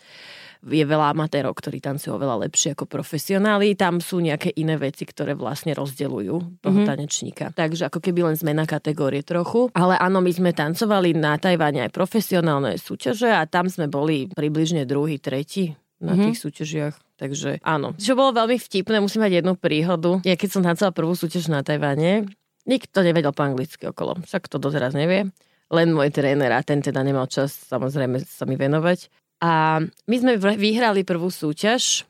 [0.62, 3.74] Je veľa amatérov, ktorí tancujú oveľa lepšie ako profesionáli.
[3.78, 6.86] Tam sú nejaké iné veci, ktoré vlastne rozdeľujú toho mm-hmm.
[6.86, 7.44] tanečníka.
[7.54, 9.70] Takže ako keby len zmena kategórie trochu.
[9.74, 14.86] Ale áno, my sme tancovali na Tajváne aj profesionálne súťaže a tam sme boli približne
[14.86, 16.24] druhý, tretí na mm-hmm.
[16.30, 16.94] tých súťažiach.
[17.22, 17.94] Takže áno.
[17.94, 20.18] Čo bolo veľmi vtipné, musím mať jednu príhodu.
[20.26, 22.26] Ja keď som tancovala prvú súťaž na Tajvane,
[22.62, 25.34] Nikto nevedel po anglicky okolo, však to doteraz nevie.
[25.72, 29.08] Len môj tréner a ten teda nemal čas samozrejme sa mi venovať.
[29.42, 32.06] A my sme vyhrali prvú súťaž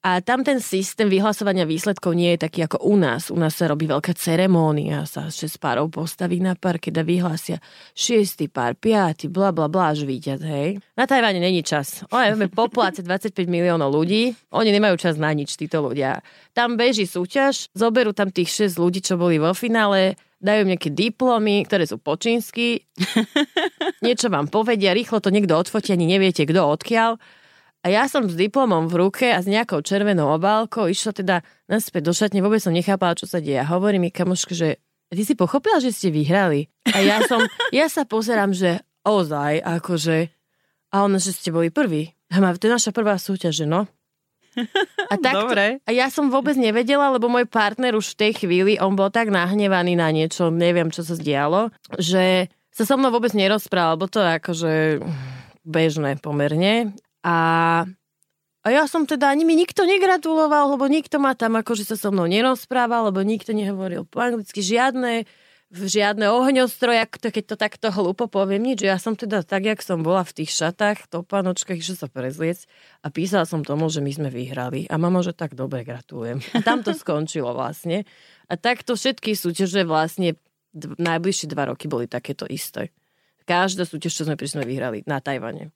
[0.00, 3.28] a tam ten systém vyhlasovania výsledkov nie je taký ako u nás.
[3.28, 7.60] U nás sa robí veľká ceremónia, sa 6 párov postaví na pár, keď vyhlásia
[7.92, 10.80] 6 pár, 5, bla bla bla, až víťaz, hej.
[10.96, 12.00] Na Tajvane není čas.
[12.08, 16.24] Oni máme popláce 25 miliónov ľudí, oni nemajú čas na nič, títo ľudia.
[16.56, 21.68] Tam beží súťaž, zoberú tam tých 6 ľudí, čo boli vo finále, dajú nejaké diplomy,
[21.68, 22.88] ktoré sú po čínsky,
[24.04, 27.20] niečo vám povedia, rýchlo to niekto odfotí, ani neviete, kto odkiaľ
[27.80, 32.02] a ja som s diplomom v ruke a s nejakou červenou obálkou išla teda naspäť
[32.04, 33.56] do šatne, vôbec som nechápala, čo sa deje.
[33.56, 34.76] A hovorí mi kamoška, že
[35.08, 36.68] ty si pochopila, že ste vyhrali.
[36.92, 37.40] A ja som,
[37.72, 40.28] ja sa pozerám, že ozaj, akože,
[40.92, 42.12] a ona, že ste boli prví.
[42.30, 43.88] A to je naša prvá súťaž, že no.
[45.08, 45.80] A, takto, Dobre.
[45.86, 49.30] a ja som vôbec nevedela, lebo môj partner už v tej chvíli, on bol tak
[49.30, 54.20] nahnevaný na niečo, neviem, čo sa zdialo, že sa so mnou vôbec nerozprával, lebo to
[54.20, 54.72] je akože
[55.64, 56.92] bežné pomerne.
[57.20, 57.36] A,
[58.64, 62.08] a ja som teda, ani mi nikto negratuloval, lebo nikto ma tam akože sa so
[62.08, 65.28] mnou nerozprával, lebo nikto nehovoril po anglicky, žiadne,
[65.70, 68.82] žiadne ohňostroje, keď to takto hlúpo poviem nič.
[68.82, 72.64] Ja som teda tak, jak som bola v tých šatách, topanočkách, že sa prezliec
[73.04, 74.90] a písala som tomu, že my sme vyhrali.
[74.90, 76.42] A mama, že tak dobre, gratulujem.
[76.56, 78.08] A tam to skončilo vlastne.
[78.50, 80.34] A takto všetky súťaže vlastne
[80.76, 82.94] najbližšie dva roky boli takéto isté.
[83.46, 85.74] Každá súťaž, čo sme prišli, vyhrali na Tajvane.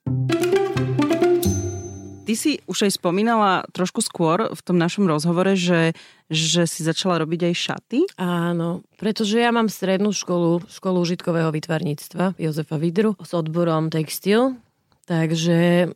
[2.25, 5.93] Ty si už aj spomínala trošku skôr v tom našom rozhovore, že,
[6.33, 8.01] že si začala robiť aj šaty.
[8.17, 14.57] Áno, pretože ja mám strednú školu, školu užitkového vytvarníctva Jozefa Vidru s odborom textil.
[15.05, 15.93] Takže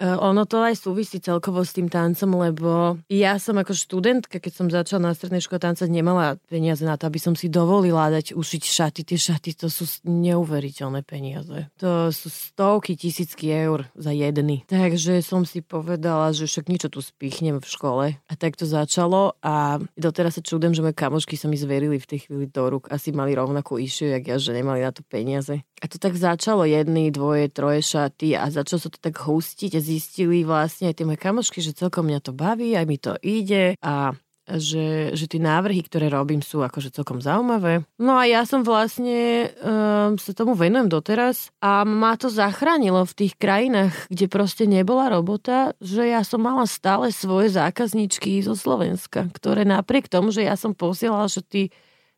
[0.00, 4.66] ono to aj súvisí celkovo s tým tancom, lebo ja som ako študentka, keď som
[4.72, 8.62] začala na strednej škole tancať, nemala peniaze na to, aby som si dovolila dať ušiť
[8.64, 9.00] šaty.
[9.04, 11.68] Tie šaty to sú neuveriteľné peniaze.
[11.84, 14.64] To sú stovky, tisícky eur za jedny.
[14.64, 18.04] Takže som si povedala, že však niečo tu spichnem v škole.
[18.16, 22.08] A tak to začalo a doteraz sa čudem, že moje kamošky sa mi zverili v
[22.08, 22.88] tej chvíli do rúk.
[22.88, 25.60] Asi mali rovnakú išiu, jak ja, že nemali na to peniaze.
[25.80, 30.46] A to tak začalo jedny, dvoje, troje šaty a začalo sa to tak hustiť zistili
[30.46, 34.14] vlastne aj tie moje kamošky, že celkom mňa to baví, aj mi to ide a
[34.50, 37.86] že, že tie návrhy, ktoré robím, sú akože celkom zaujímavé.
[38.02, 43.14] No a ja som vlastne um, sa tomu venujem doteraz a ma to zachránilo v
[43.14, 49.30] tých krajinách, kde proste nebola robota, že ja som mala stále svoje zákazničky zo Slovenska,
[49.30, 51.62] ktoré napriek tomu, že ja som posielala, že tí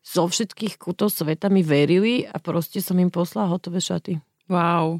[0.03, 4.19] zo všetkých kútov sveta mi verili a proste som im poslala hotové šaty.
[4.51, 4.99] Wow.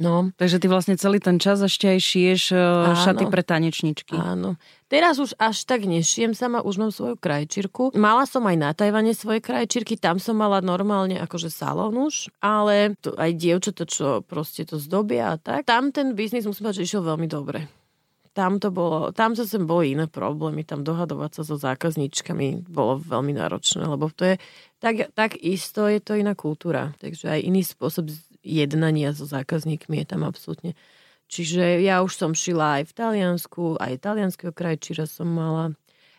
[0.00, 0.32] No.
[0.40, 2.96] Takže ty vlastne celý ten čas ešte aj šiješ e, Áno.
[2.96, 4.16] šaty pre tanečničky.
[4.16, 4.56] Áno.
[4.88, 7.92] Teraz už až tak nešijem sama, už mám svoju krajčírku.
[7.92, 12.96] Mala som aj na Tajvane svoje krajčírky, tam som mala normálne akože salón už, ale
[13.04, 15.68] to, aj dievčatá, čo proste to zdobia a tak.
[15.68, 17.68] Tam ten biznis musím povedať, že išiel veľmi dobre.
[18.32, 23.36] Tam to bolo, tam zase boli iné problémy, tam dohadovať sa so zákazníčkami bolo veľmi
[23.36, 24.34] náročné, lebo to je
[24.80, 26.96] tak, tak isto je to iná kultúra.
[26.96, 28.08] Takže aj iný spôsob
[28.42, 30.74] jednania so zákazníkmi je tam absolútne.
[31.32, 35.72] Čiže ja už som šila aj v Taliansku, aj talianského krajčíra som mala.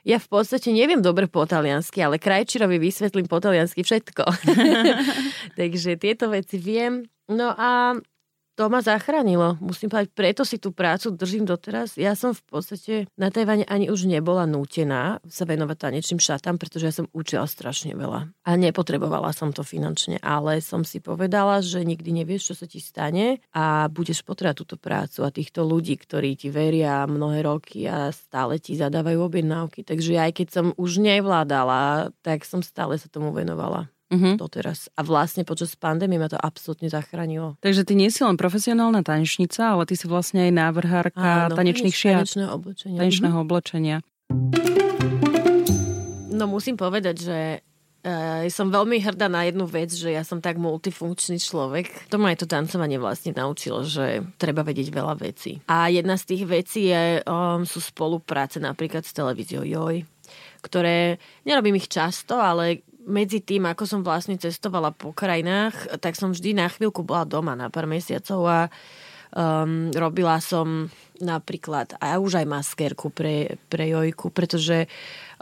[0.03, 4.23] Ja v podstate neviem dobre po taliansky, ale krajčírovi vysvetlím po taliansky všetko.
[5.59, 7.07] Takže tieto veci viem.
[7.31, 7.95] No a
[8.53, 9.57] to ma zachránilo.
[9.57, 11.97] Musím povedať, preto si tú prácu držím doteraz.
[11.97, 16.85] Ja som v podstate na Tajvane ani už nebola nútená sa venovať tanečným šatám, pretože
[16.85, 18.29] ja som učila strašne veľa.
[18.45, 22.77] A nepotrebovala som to finančne, ale som si povedala, že nikdy nevieš, čo sa ti
[22.77, 28.13] stane a budeš potrebovať túto prácu a týchto ľudí, ktorí ti veria mnohé roky a
[28.13, 29.81] stále ti zadávajú objednávky.
[29.87, 34.35] Takže aj keď som už nevládala, tak som stále sa tomu venovala mm-hmm.
[34.37, 34.93] doteraz.
[34.93, 37.57] A vlastne počas pandémie ma to absolútne zachránilo.
[37.65, 41.97] Takže ty nie si len profesionálna tanečnica, ale ty si vlastne aj návrhárka Áno, tanečných
[41.97, 42.29] šiat.
[42.29, 42.99] Tanečného oblečenia.
[43.01, 43.49] Tanečného mm-hmm.
[43.49, 43.97] oblečenia.
[46.33, 47.39] No musím povedať, že
[48.03, 52.11] Uh, som veľmi hrdá na jednu vec, že ja som tak multifunkčný človek.
[52.11, 55.63] To ma aj to tancovanie vlastne naučilo, že treba vedieť veľa vecí.
[55.71, 60.03] A jedna z tých vecí je, um, sú spolupráce napríklad s televíziou Joj,
[60.59, 61.15] ktoré,
[61.47, 66.55] nerobím ich často, ale medzi tým, ako som vlastne cestovala po krajinách, tak som vždy
[66.55, 68.59] na chvíľku bola doma na pár mesiacov a
[69.35, 70.87] um, robila som
[71.19, 74.89] napríklad a už aj maskérku pre, pre Jojku, pretože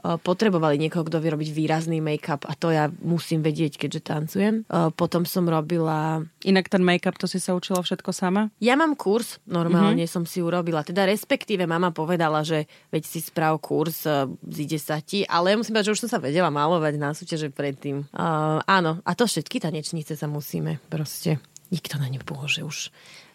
[0.02, 4.56] potrebovali niekoho, kto vie robiť výrazný make-up a to ja musím vedieť, keďže tancujem.
[4.68, 6.26] Uh, potom som robila...
[6.42, 8.50] Inak ten make-up, to si sa učila všetko sama?
[8.58, 10.16] Ja mám kurz, normálne mm-hmm.
[10.18, 10.82] som si urobila.
[10.82, 14.10] Teda respektíve mama povedala, že veď si sprav kurz,
[14.42, 17.54] zíde sa ti, ale ja musím povedať, že už som sa vedela malovať na súťaže
[17.54, 18.10] predtým.
[18.10, 21.38] Uh, áno, a to všetky tanečnice sa musíme proste
[21.72, 22.78] nikto na ňu bože už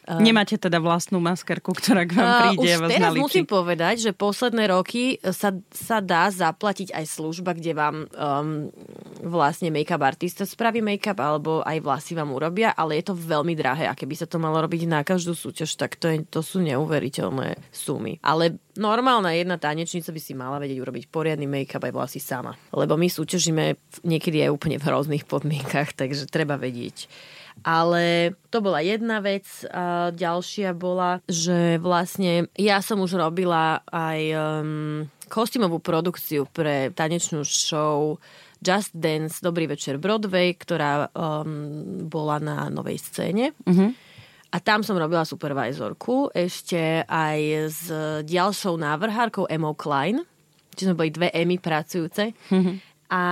[0.06, 4.70] Nemáte teda vlastnú maskerku, ktorá k vám príde uh, už teraz musím povedať, že posledné
[4.70, 8.70] roky sa, sa dá zaplatiť aj služba, kde vám um,
[9.26, 13.90] vlastne make-up artista spraví make-up alebo aj vlasy vám urobia, ale je to veľmi drahé
[13.90, 17.58] a keby sa to malo robiť na každú súťaž, tak to, je, to sú neuveriteľné
[17.74, 18.22] sumy.
[18.22, 22.54] Ale normálna jedna tanečnica by si mala vedieť urobiť poriadny make-up aj vlasy sama.
[22.70, 23.74] Lebo my súťažíme
[24.06, 27.10] niekedy aj úplne v hrozných podmienkach, takže treba vedieť
[27.64, 29.46] ale to bola jedna vec.
[29.70, 37.42] A ďalšia bola, že vlastne ja som už robila aj um, kostymovú produkciu pre tanečnú
[37.42, 38.18] show
[38.62, 43.52] Just Dance Dobrý večer Broadway, ktorá um, bola na novej scéne.
[43.66, 43.92] Uh-huh.
[44.50, 47.80] A tam som robila supervizorku ešte aj s
[48.24, 50.24] ďalšou návrhárkou Emo Klein,
[50.72, 52.32] čiže sme boli dve Emy pracujúce.
[52.32, 52.80] Uh-huh.
[53.12, 53.22] A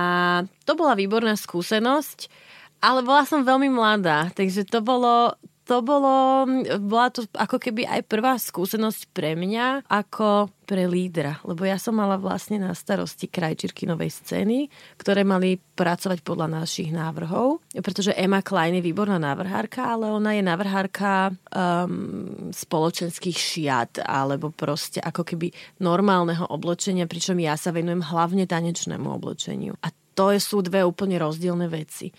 [0.63, 2.44] to bola výborná skúsenosť
[2.81, 5.33] ale bola som veľmi mladá, takže to bolo,
[5.65, 6.45] to bolo,
[6.85, 11.97] bola to ako keby aj prvá skúsenosť pre mňa ako pre lídra, lebo ja som
[11.97, 18.45] mala vlastne na starosti krajčírky novej scény, ktoré mali pracovať podľa našich návrhov, pretože Emma
[18.45, 25.49] Klein je výborná návrhárka, ale ona je návrhárka um, spoločenských šiat alebo proste ako keby
[25.81, 29.77] normálneho oblečenia, pričom ja sa venujem hlavne tanečnému oblečeniu.
[29.81, 32.09] A to sú dve úplne rozdielne veci.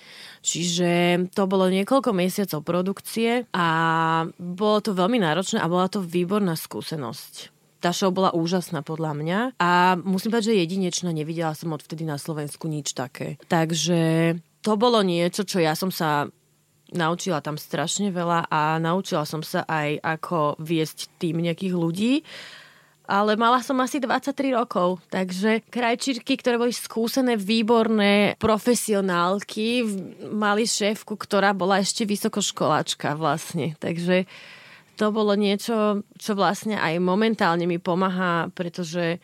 [0.44, 3.66] Čiže to bolo niekoľko mesiacov produkcie a
[4.37, 7.56] bolo to veľmi náročné a bola to výborná skúsenosť.
[7.80, 12.16] Tá show bola úžasná podľa mňa a musím povedať, že jedinečná, nevidela som odvtedy na
[12.20, 13.40] Slovensku nič také.
[13.48, 16.28] Takže to bolo niečo, čo ja som sa
[16.94, 22.12] naučila tam strašne veľa a naučila som sa aj ako viesť tým nejakých ľudí
[23.07, 29.87] ale mala som asi 23 rokov, takže krajčírky, ktoré boli skúsené, výborné, profesionálky,
[30.31, 34.27] mali šéfku, ktorá bola ešte vysokoškoláčka vlastne, takže
[34.97, 39.21] to bolo niečo, čo vlastne aj momentálne mi pomáha, pretože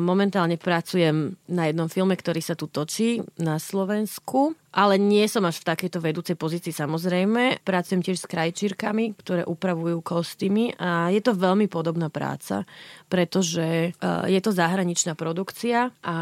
[0.00, 5.60] momentálne pracujem na jednom filme, ktorý sa tu točí na Slovensku, ale nie som až
[5.60, 7.60] v takejto vedúcej pozícii samozrejme.
[7.60, 12.64] Pracujem tiež s krajčírkami, ktoré upravujú kostýmy a je to veľmi podobná práca,
[13.12, 16.16] pretože uh, je to zahraničná produkcia a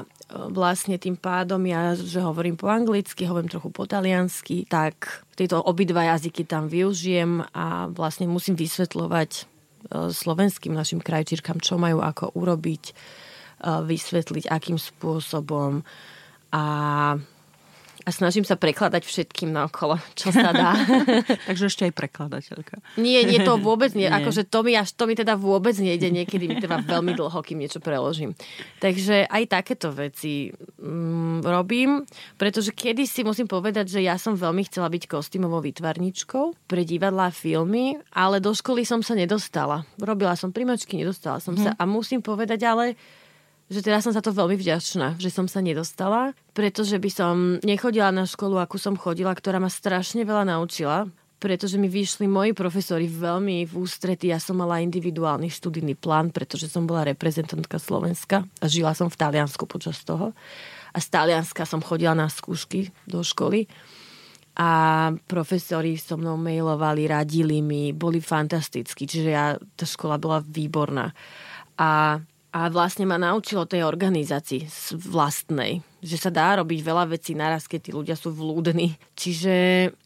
[0.00, 0.04] uh,
[0.48, 6.16] vlastne tým pádom ja, že hovorím po anglicky, hovorím trochu po taliansky, tak tieto obidva
[6.16, 9.55] jazyky tam využijem a vlastne musím vysvetľovať
[9.92, 12.84] slovenským našim krajčírkam, čo majú ako urobiť,
[13.64, 15.80] vysvetliť, akým spôsobom.
[16.52, 16.64] A
[18.06, 20.78] a snažím sa prekladať všetkým naokolo, čo sa dá.
[21.50, 22.78] Takže ešte aj prekladateľka.
[23.02, 24.06] Nie, nie, to vôbec nie.
[24.06, 24.14] nie.
[24.14, 26.14] Akože to mi, až, to mi teda vôbec nejde.
[26.14, 28.38] Niekedy mi trvá veľmi dlho, kým niečo preložím.
[28.78, 32.06] Takže aj takéto veci mm, robím,
[32.38, 37.34] pretože kedy si musím povedať, že ja som veľmi chcela byť kostýmovou výtvarničkou pre divadlá
[37.34, 39.82] a filmy, ale do školy som sa nedostala.
[39.98, 41.64] Robila som primačky, nedostala som hmm.
[41.66, 41.70] sa.
[41.74, 42.94] A musím povedať ale,
[43.66, 47.34] že teraz som za to veľmi vďačná, že som sa nedostala, pretože by som
[47.66, 52.56] nechodila na školu, akú som chodila, ktorá ma strašne veľa naučila, pretože mi vyšli moji
[52.56, 54.32] profesori veľmi v ústrety.
[54.32, 59.20] Ja som mala individuálny študijný plán, pretože som bola reprezentantka Slovenska a žila som v
[59.20, 60.32] Taliansku počas toho.
[60.96, 63.68] A z Talianska som chodila na skúšky do školy.
[64.56, 64.68] a
[65.28, 71.12] profesori so mnou mailovali, radili mi, boli fantastickí, čiže ja, tá škola bola výborná.
[71.76, 72.16] A,
[72.56, 74.64] a vlastne ma naučilo tej organizácii
[74.96, 78.96] vlastnej, že sa dá robiť veľa vecí naraz, keď tí ľudia sú vlúdni.
[79.12, 79.54] Čiže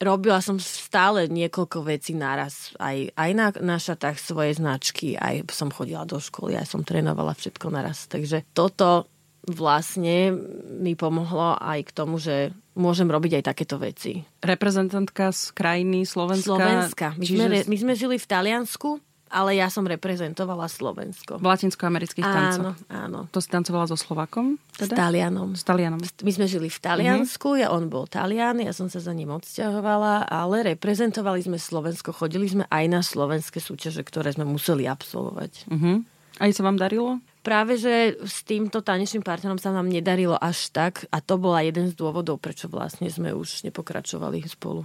[0.02, 5.70] robila som stále niekoľko vecí naraz, aj, aj na, na šatách svoje značky, aj som
[5.70, 8.10] chodila do školy, aj som trénovala všetko naraz.
[8.10, 9.06] Takže toto
[9.46, 10.34] vlastne
[10.82, 14.26] mi pomohlo aj k tomu, že môžem robiť aj takéto veci.
[14.42, 16.58] Reprezentantka z krajiny Slovenska?
[16.58, 17.06] Slovenska.
[17.14, 17.38] My, čiže...
[17.38, 18.98] sme, my sme žili v Taliansku,
[19.30, 21.38] ale ja som reprezentovala Slovensko.
[21.38, 22.74] V latinskoamerických tancoch?
[22.90, 23.18] Áno, áno.
[23.30, 24.58] To si tancovala so Slovakom?
[24.74, 24.92] Teda?
[24.92, 25.48] S Talianom.
[25.54, 26.02] S Talianom.
[26.02, 27.62] My sme žili v Taliansku, uh-huh.
[27.62, 32.50] ja, on bol Talian, ja som sa za ním odsťahovala, ale reprezentovali sme Slovensko, chodili
[32.50, 35.70] sme aj na slovenské súťaže, ktoré sme museli absolvovať.
[35.70, 36.02] Uh-huh.
[36.42, 37.22] Aj sa vám darilo?
[37.40, 41.88] Práve, že s týmto tanečným partnerom sa nám nedarilo až tak a to bola jeden
[41.88, 44.84] z dôvodov, prečo vlastne sme už nepokračovali spolu.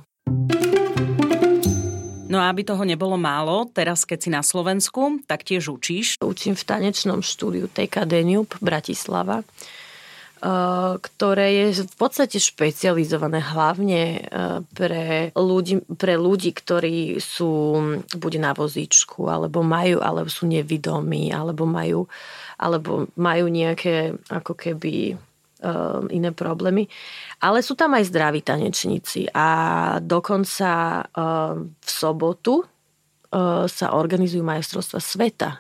[2.36, 6.20] No a aby toho nebolo málo, teraz keď si na Slovensku, tak tiež učíš.
[6.20, 9.48] Učím v tanečnom štúdiu TK Danube Bratislava
[10.46, 17.80] Eh, ktoré je v podstate špecializované hlavne eh, pre ľudí, pre ľudí, ktorí sú
[18.14, 22.06] buď na vozíčku, alebo majú, alebo sú nevidomí, alebo majú,
[22.62, 25.18] alebo majú nejaké ako keby
[26.14, 26.86] iné problémy.
[27.42, 29.48] Ale sú tam aj zdraví tanečníci a
[30.00, 31.02] dokonca
[31.66, 32.64] v sobotu
[33.66, 35.52] sa organizujú majstrovstva sveta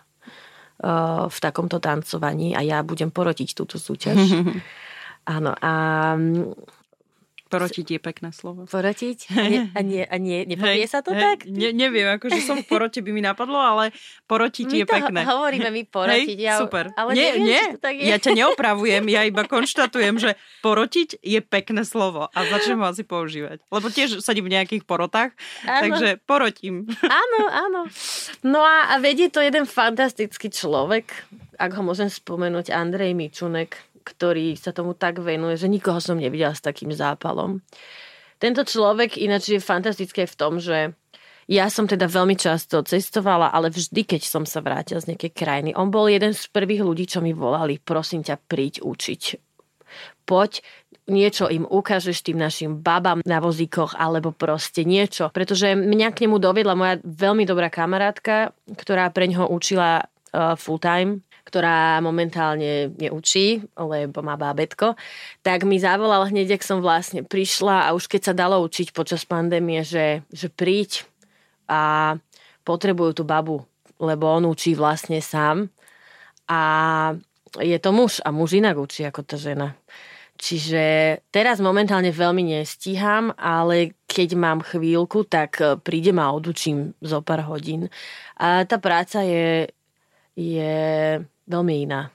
[1.25, 4.19] v takomto tancovaní a ja budem porotiť túto súťaž.
[5.35, 5.73] Áno, a
[7.45, 8.65] Porotiť je pekné slovo.
[8.65, 9.29] Porotiť?
[9.37, 11.37] A nie, a nie, a nie nepovie hej, sa to hej, tak?
[11.45, 13.93] Ne, neviem, akože som v porote by mi napadlo, ale
[14.25, 15.19] porotiť my je pekné.
[15.21, 16.37] hovoríme my porotiť.
[16.37, 16.89] Hej, ja, super.
[16.97, 18.05] Ale nie, neviem, nie, to tak je.
[18.09, 20.33] ja ťa neopravujem, ja iba konštatujem, že
[20.65, 23.61] porotiť je pekné slovo a začnem ho asi používať.
[23.69, 25.37] Lebo tiež sadím v nejakých porotách,
[25.69, 25.81] áno.
[25.85, 26.89] takže porotím.
[27.05, 27.81] Áno, áno.
[28.41, 31.13] No a, a vedie to jeden fantastický človek,
[31.61, 36.53] ak ho môžem spomenúť, Andrej Mičunek, ktorý sa tomu tak venuje, že nikoho som nevidela
[36.53, 37.65] s takým zápalom.
[38.37, 40.93] Tento človek ináč je fantastické v tom, že
[41.45, 45.71] ja som teda veľmi často cestovala, ale vždy, keď som sa vrátila z nejakej krajiny,
[45.77, 49.23] on bol jeden z prvých ľudí, čo mi volali, prosím ťa, príď učiť.
[50.25, 50.65] Poď,
[51.05, 55.29] niečo im ukážeš tým našim babám na vozíkoch alebo proste niečo.
[55.29, 60.81] Pretože mňa k nemu doviedla moja veľmi dobrá kamarátka, ktorá pre ňoho učila uh, full
[60.81, 61.21] time
[61.55, 64.99] ktorá momentálne neučí, lebo má bábetko,
[65.39, 69.23] tak mi zavolal hneď, ak som vlastne prišla a už keď sa dalo učiť počas
[69.23, 71.07] pandémie, že, že príď
[71.71, 72.19] a
[72.67, 73.63] potrebujú tú babu,
[74.03, 75.71] lebo on učí vlastne sám
[76.51, 76.61] a
[77.63, 79.79] je to muž a muž inak učí ako tá žena.
[80.35, 80.83] Čiže
[81.31, 87.87] teraz momentálne veľmi nestíham, ale keď mám chvíľku, tak prídem a odučím zo pár hodín.
[88.35, 89.71] A tá práca je,
[90.35, 90.77] je
[91.47, 92.11] veľmi iná.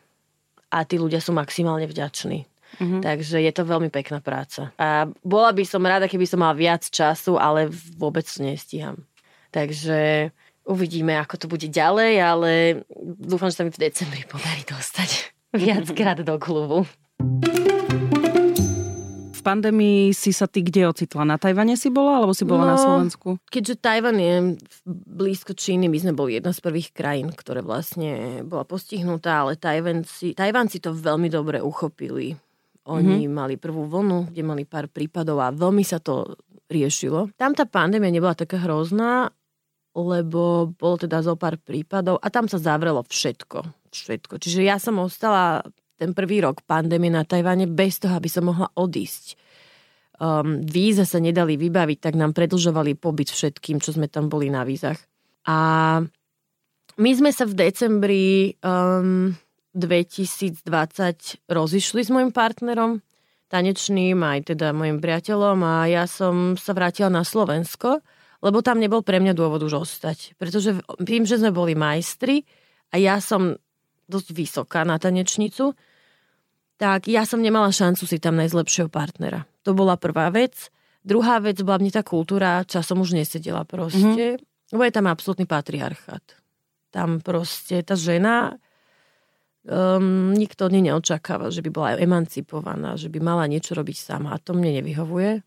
[0.70, 2.46] A tí ľudia sú maximálne vďační.
[2.78, 3.02] Mm-hmm.
[3.02, 4.70] Takže je to veľmi pekná práca.
[4.78, 7.66] A bola by som rada, keby som mala viac času, ale
[7.98, 9.02] vôbec to nestíham.
[9.50, 10.30] Takže
[10.62, 12.50] uvidíme, ako to bude ďalej, ale
[13.18, 15.34] dúfam, že sa mi v decembri podarí dostať
[15.66, 16.86] viackrát do klubu.
[19.40, 21.24] V pandémii si sa ty kde ocitla?
[21.24, 23.40] Na Tajvane si bola, alebo si bola no, na Slovensku?
[23.48, 28.68] Keďže Tajvan je blízko Číny, my sme boli jedna z prvých krajín, ktoré vlastne bola
[28.68, 32.36] postihnutá, ale Tajvanci, Tajvanci to veľmi dobre uchopili.
[32.84, 33.32] Oni mm-hmm.
[33.32, 36.36] mali prvú vlnu, kde mali pár prípadov a veľmi sa to
[36.68, 37.32] riešilo.
[37.40, 39.32] Tam tá pandémia nebola taká hrozná,
[39.96, 43.88] lebo bolo teda zo pár prípadov a tam sa zavrelo všetko.
[43.88, 44.36] všetko.
[44.36, 45.64] Čiže ja som ostala
[46.00, 49.36] ten prvý rok pandémie na Tajvane bez toho, aby som mohla odísť.
[50.16, 54.64] Um, víza sa nedali vybaviť, tak nám predlžovali pobyt všetkým, čo sme tam boli na
[54.64, 54.96] vízach.
[55.44, 56.00] A
[56.96, 59.32] my sme sa v decembri um,
[59.76, 60.64] 2020
[61.48, 63.04] rozišli s môjim partnerom,
[63.52, 68.00] tanečným, aj teda môjim priateľom a ja som sa vrátila na Slovensko,
[68.40, 70.36] lebo tam nebol pre mňa dôvod už ostať.
[70.40, 72.44] Pretože tým, že sme boli majstri
[72.92, 73.58] a ja som
[74.10, 75.74] dosť vysoká na tanečnicu,
[76.80, 79.44] tak ja som nemala šancu si tam nájsť lepšieho partnera.
[79.68, 80.72] To bola prvá vec.
[81.04, 84.72] Druhá vec bola mne tá kultúra, časom už nesedela proste, mm-hmm.
[84.72, 86.24] lebo je tam absolútny patriarchát.
[86.88, 88.56] Tam proste tá žena,
[89.68, 94.32] um, nikto od nej neočakáva, že by bola emancipovaná, že by mala niečo robiť sama
[94.32, 95.44] a to mne nevyhovuje.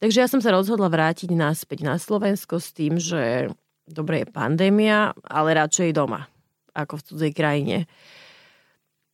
[0.00, 3.52] Takže ja som sa rozhodla vrátiť naspäť na Slovensko s tým, že
[3.84, 6.24] dobre je pandémia, ale radšej doma,
[6.72, 7.78] ako v cudzej krajine.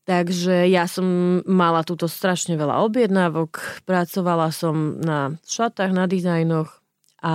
[0.06, 6.78] Takže ja som mala túto strašne veľa objednávok, pracovala som na šatách, na dizajnoch
[7.26, 7.34] a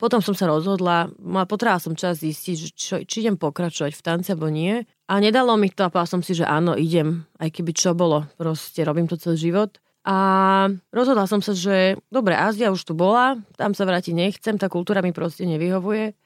[0.00, 1.12] potom som sa rozhodla,
[1.44, 4.80] potrebovala som čas zistiť, čo, či idem pokračovať v tanci alebo nie.
[5.12, 8.24] A nedalo mi to a povedala som si, že áno, idem, aj keby čo bolo,
[8.40, 9.76] proste robím to celý život.
[10.08, 10.16] A
[10.88, 15.04] rozhodla som sa, že dobre, Ázia už tu bola, tam sa vrátiť nechcem, tá kultúra
[15.04, 16.16] mi proste nevyhovuje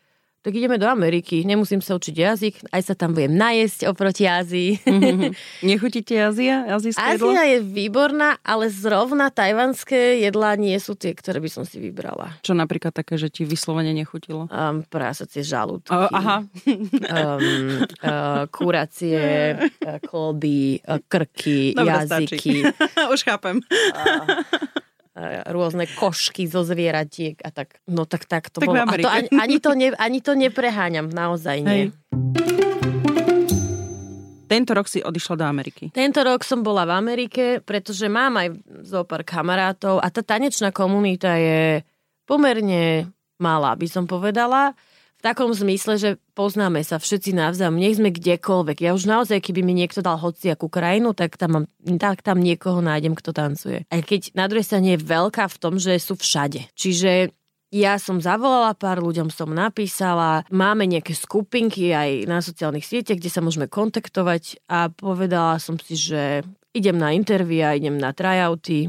[0.40, 1.44] tak ideme do Ameriky.
[1.44, 4.80] Nemusím sa učiť jazyk, aj sa tam budem najesť oproti Ázii.
[4.80, 5.32] Mm-hmm.
[5.68, 6.64] Nechutíte Ázia?
[6.96, 12.40] Ázia je výborná, ale zrovna tajvanské jedlá nie sú tie, ktoré by som si vybrala.
[12.40, 14.48] Čo napríklad také, že ti vyslovene nechutilo?
[14.48, 15.92] Um, prásacie žalúdky.
[15.92, 16.36] Uh, aha.
[16.40, 22.64] um, uh, kuracie, uh, klody, uh, krky, Dobre, jazyky.
[23.12, 23.60] Už chápem.
[23.92, 24.24] Uh,
[25.50, 27.82] rôzne košky zo zvieratiek a tak.
[27.90, 28.78] No tak, tak to tak bolo.
[28.78, 31.70] A to ani, ani, to ne, ani to nepreháňam, naozaj nie.
[31.70, 31.84] Hej.
[34.50, 35.94] Tento rok si odišla do Ameriky.
[35.94, 38.48] Tento rok som bola v Amerike, pretože mám aj
[38.82, 41.86] zo pár kamarátov a tá tanečná komunita je
[42.26, 43.06] pomerne
[43.38, 44.74] malá, by som povedala
[45.20, 48.88] v takom zmysle, že poznáme sa všetci navzájom, nech sme kdekoľvek.
[48.88, 51.64] Ja už naozaj, keby mi niekto dal hociakú krajinu, tak tam, mám,
[52.00, 53.84] tak tam niekoho nájdem, kto tancuje.
[53.92, 56.72] Aj keď na druhej strane je veľká v tom, že sú všade.
[56.72, 57.36] Čiže
[57.68, 63.28] ja som zavolala pár ľuďom, som napísala, máme nejaké skupinky aj na sociálnych sieťach, kde
[63.28, 68.88] sa môžeme kontaktovať a povedala som si, že idem na intervia, idem na tryouty,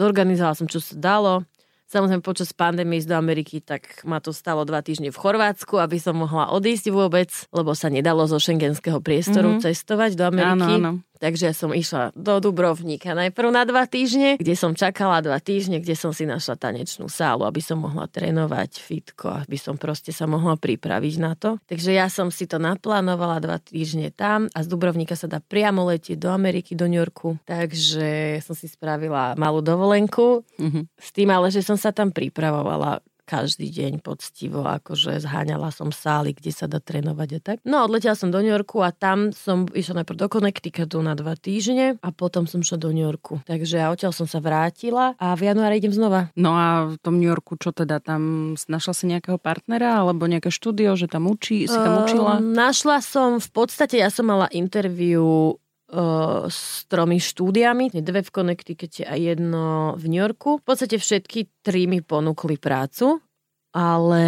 [0.00, 1.44] zorganizovala som, čo sa dalo
[1.88, 6.20] Samozrejme počas pandémie do Ameriky, tak ma to stalo dva týždne v Chorvátsku, aby som
[6.20, 9.64] mohla odísť vôbec, lebo sa nedalo zo šengenského priestoru mm-hmm.
[9.64, 10.74] cestovať do Ameriky.
[10.76, 11.07] Áno, áno.
[11.18, 15.98] Takže som išla do Dubrovníka najprv na dva týždne, kde som čakala dva týždne, kde
[15.98, 20.54] som si našla tanečnú sálu, aby som mohla trénovať fitko, aby som proste sa mohla
[20.54, 21.58] pripraviť na to.
[21.66, 25.82] Takže ja som si to naplánovala dva týždne tam a z Dubrovníka sa dá priamo
[25.90, 27.36] letieť do Ameriky, do New Yorku.
[27.44, 30.84] Takže som si spravila malú dovolenku mm-hmm.
[30.94, 36.32] s tým ale, že som sa tam pripravovala každý deň poctivo, akože zháňala som sály,
[36.32, 37.56] kde sa dá trénovať a tak.
[37.68, 41.36] No odletela som do New Yorku a tam som išla najprv do Connecticutu na dva
[41.36, 43.44] týždne a potom som šla do New Yorku.
[43.44, 46.32] Takže ja odtiaľ som sa vrátila a v januári idem znova.
[46.32, 48.00] No a v tom New Yorku čo teda?
[48.00, 52.40] Tam našla si nejakého partnera alebo nejaké štúdio, že tam učí, si tam učila?
[52.40, 55.58] Um, našla som, v podstate ja som mala interviu
[56.48, 60.60] s tromi štúdiami, dve v Connecticute a jedno v New Yorku.
[60.60, 63.24] V podstate všetky tri mi ponúkli prácu,
[63.72, 64.24] ale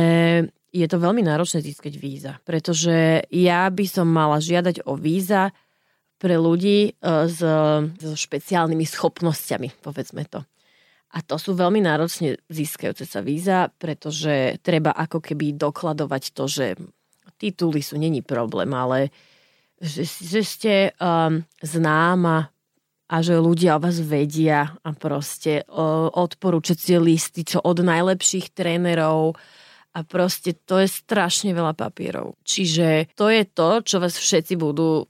[0.73, 5.53] je to veľmi náročné získať víza, pretože ja by som mala žiadať o víza
[6.17, 7.41] pre ľudí s,
[7.97, 10.41] so špeciálnymi schopnosťami, povedzme to.
[11.11, 16.67] A to sú veľmi náročne získajúce sa víza, pretože treba ako keby dokladovať to, že
[17.35, 19.11] tituly sú není problém, ale
[19.81, 22.53] že, že ste um, známa
[23.11, 29.35] a že ľudia o vás vedia a proste uh, odporúčacie listy, čo od najlepších trénerov
[29.91, 32.39] a proste to je strašne veľa papierov.
[32.47, 35.03] Čiže to je to, čo vás všetci budú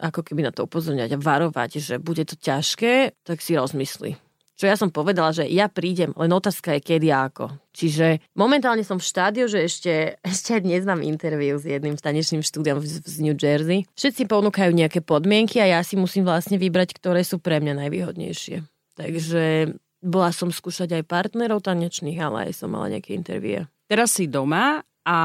[0.00, 4.23] ako keby na to upozorňovať a varovať, že bude to ťažké, tak si rozmysli
[4.54, 7.50] čo ja som povedala, že ja prídem, len otázka je kedy a ako.
[7.74, 12.78] Čiže momentálne som v štádiu, že ešte, ešte dnes mám interviu s jedným tanečným štúdiom
[12.82, 13.86] z, z New Jersey.
[13.98, 18.62] Všetci ponúkajú nejaké podmienky a ja si musím vlastne vybrať, ktoré sú pre mňa najvýhodnejšie.
[18.94, 19.74] Takže
[20.04, 23.66] bola som skúšať aj partnerov tanečných, ale aj som mala nejaké intervie.
[23.90, 25.18] Teraz si doma a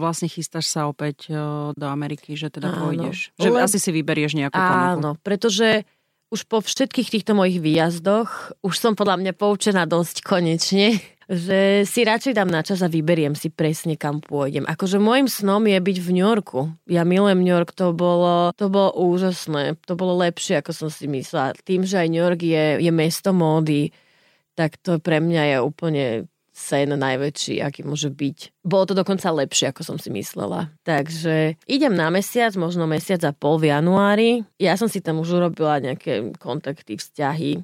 [0.00, 1.28] vlastne chystáš sa opäť
[1.76, 2.88] do Ameriky, že teda Áno.
[2.88, 3.36] pôjdeš.
[3.36, 3.60] Že Le...
[3.60, 4.88] asi si vyberieš nejakú ponuku.
[4.96, 5.84] Áno, pretože
[6.28, 12.04] už po všetkých týchto mojich výjazdoch, už som podľa mňa poučená dosť konečne, že si
[12.04, 14.64] radšej dám na čas a vyberiem si presne, kam pôjdem.
[14.68, 16.72] Akože môjim snom je byť v New Yorku.
[16.88, 19.76] Ja milujem New York, to bolo, to bolo úžasné.
[19.88, 21.56] To bolo lepšie, ako som si myslela.
[21.64, 23.92] Tým, že aj New York je, je mesto módy,
[24.56, 26.04] tak to pre mňa je úplne
[26.58, 28.66] sen najväčší, aký môže byť.
[28.66, 30.74] Bolo to dokonca lepšie, ako som si myslela.
[30.82, 34.42] Takže idem na mesiac, možno mesiac a pol v januári.
[34.58, 37.62] Ja som si tam už urobila nejaké kontakty, vzťahy.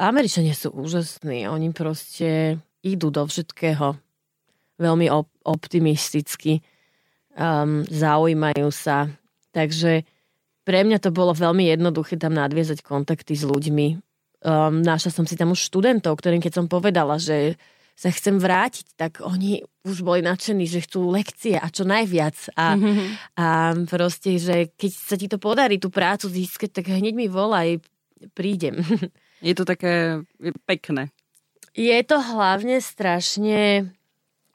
[0.00, 1.44] Američania sú úžasní.
[1.46, 4.00] Oni proste idú do všetkého
[4.80, 6.64] veľmi op- optimisticky.
[7.36, 9.12] Um, zaujímajú sa.
[9.52, 10.02] Takže
[10.64, 14.00] pre mňa to bolo veľmi jednoduché tam nadviezať kontakty s ľuďmi.
[14.44, 17.56] Um, našla som si tam už študentov, ktorým keď som povedala, že
[17.94, 22.34] sa chcem vrátiť, tak oni už boli nadšení, že chcú lekcie a čo najviac.
[22.58, 23.08] A, mm-hmm.
[23.38, 23.46] a
[23.86, 27.78] proste, že keď sa ti to podarí tú prácu získať, tak hneď mi volaj,
[28.34, 28.82] prídem.
[29.46, 30.24] Je to také
[30.64, 31.12] pekné.
[31.74, 33.92] Je to hlavne strašne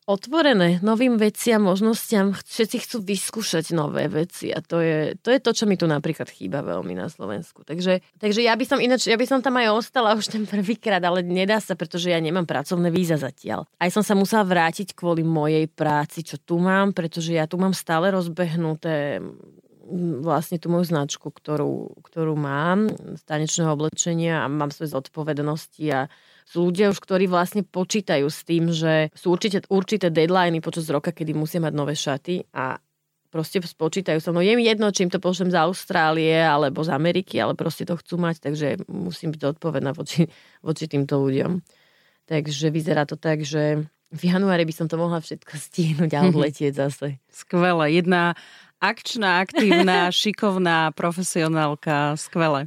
[0.10, 2.34] otvorené novým veciam, možnostiam.
[2.34, 6.26] Všetci chcú vyskúšať nové veci a to je, to je to, čo mi tu napríklad
[6.26, 7.62] chýba veľmi na Slovensku.
[7.62, 11.00] Takže, takže ja by som ináč, ja by som tam aj ostala už ten prvýkrát,
[11.06, 13.70] ale nedá sa, pretože ja nemám pracovné víza zatiaľ.
[13.78, 17.78] Aj som sa musela vrátiť kvôli mojej práci, čo tu mám, pretože ja tu mám
[17.78, 19.22] stále rozbehnuté
[20.22, 26.06] vlastne tú moju značku, ktorú, ktorú mám z tanečného oblečenia a mám svoje zodpovednosti a
[26.50, 31.14] sú ľudia už, ktorí vlastne počítajú s tým, že sú určite, určité deadliny počas roka,
[31.14, 32.82] kedy musia mať nové šaty a
[33.30, 34.34] proste spočítajú sa.
[34.34, 37.94] No je mi jedno, čím to pošlem z Austrálie alebo z Ameriky, ale proste to
[38.02, 40.26] chcú mať, takže musím byť odpovedná voči,
[40.66, 41.62] voči týmto ľuďom.
[42.26, 46.74] Takže vyzerá to tak, že v januári by som to mohla všetko stihnúť a odletieť
[46.74, 47.22] zase.
[47.30, 48.02] Skvelé.
[48.02, 48.34] Jedna
[48.82, 52.18] akčná, aktívna, šikovná profesionálka.
[52.18, 52.66] Skvelé.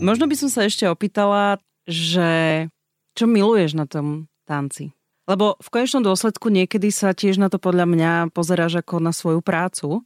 [0.00, 2.66] Možno by som sa ešte opýtala, že
[3.14, 4.92] čo miluješ na tom tanci?
[5.24, 9.40] Lebo v konečnom dôsledku niekedy sa tiež na to podľa mňa pozeráš ako na svoju
[9.40, 10.04] prácu.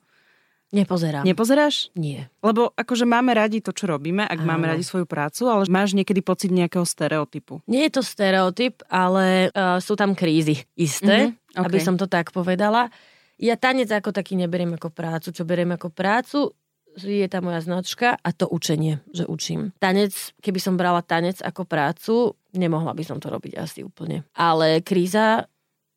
[0.68, 1.24] Nepozerám.
[1.24, 1.88] Nepozeráš?
[1.96, 2.28] Nie.
[2.44, 4.48] Lebo akože máme radi to, čo robíme, ak Áno.
[4.52, 7.64] máme radi svoju prácu, ale máš niekedy pocit nejakého stereotypu.
[7.64, 11.66] Nie je to stereotyp, ale uh, sú tam krízy isté, mm-hmm, okay.
[11.66, 12.92] aby som to tak povedala.
[13.40, 15.32] Ja tanec ako taký neberiem ako prácu.
[15.32, 16.52] Čo beriem ako prácu,
[16.96, 19.76] je tá moja značka a to učenie, že učím.
[19.78, 24.26] Tanec, keby som brala tanec ako prácu, nemohla by som to robiť asi úplne.
[24.34, 25.44] Ale kríza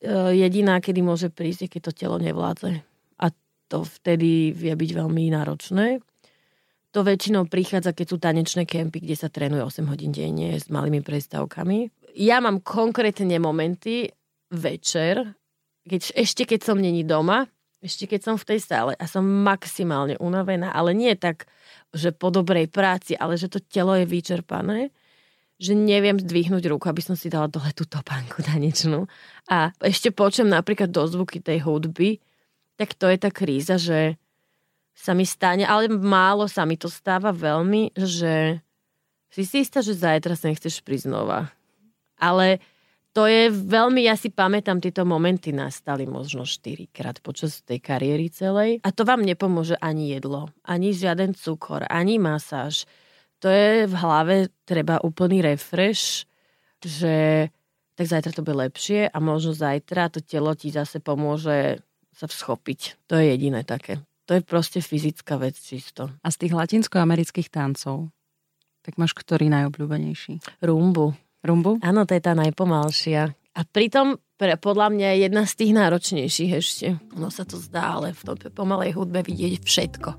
[0.02, 2.84] e, jediná, kedy môže prísť, je keď to telo nevládze.
[3.18, 3.28] A
[3.72, 6.04] to vtedy vie byť veľmi náročné.
[6.92, 11.00] To väčšinou prichádza, keď sú tanečné kempy, kde sa trénuje 8 hodín denne s malými
[11.00, 11.88] prestávkami.
[12.20, 14.12] Ja mám konkrétne momenty
[14.52, 15.39] večer,
[15.88, 17.48] keď, ešte keď som není doma,
[17.82, 21.49] ešte keď som v tej sále a som maximálne unavená, ale nie tak,
[21.91, 24.93] že po dobrej práci, ale že to telo je vyčerpané,
[25.61, 29.05] že neviem zdvihnúť ruku, aby som si dala dole tú topánku tanečnú.
[29.49, 32.17] A ešte počujem napríklad do zvuky tej hudby,
[32.77, 34.17] tak to je tá kríza, že
[34.97, 38.61] sa mi stane, ale málo sa mi to stáva veľmi, že
[39.32, 41.53] si si istá, že zajtra sa nechceš prísť znova.
[42.17, 42.61] Ale
[43.12, 48.32] to je veľmi, ja si pamätám, tieto momenty nastali možno 4 krát počas tej kariéry
[48.32, 48.80] celej.
[48.88, 52.88] A to vám nepomôže ani jedlo, ani žiaden cukor, ani masáž.
[53.43, 56.24] To je v hlave treba úplný refresh,
[56.80, 57.47] že
[57.99, 61.84] tak zajtra to bude lepšie a možno zajtra to telo ti zase pomôže
[62.16, 63.12] sa всchopiť.
[63.12, 63.99] To je jediné také.
[64.30, 66.07] To je proste fyzická vec čisto.
[66.24, 68.07] A z tých latinskoamerických tancov,
[68.88, 70.64] tak máš ktorý najobľúbenejší?
[70.64, 71.12] Rumbu.
[71.42, 71.82] Rumbu?
[71.82, 73.34] Áno, to je tá najpomalšia.
[73.52, 76.88] A pritom pre, podľa mňa je jedna z tých náročnejších ešte.
[77.14, 80.10] No sa to zdá, ale v tom pomalej hudbe vidieť všetko.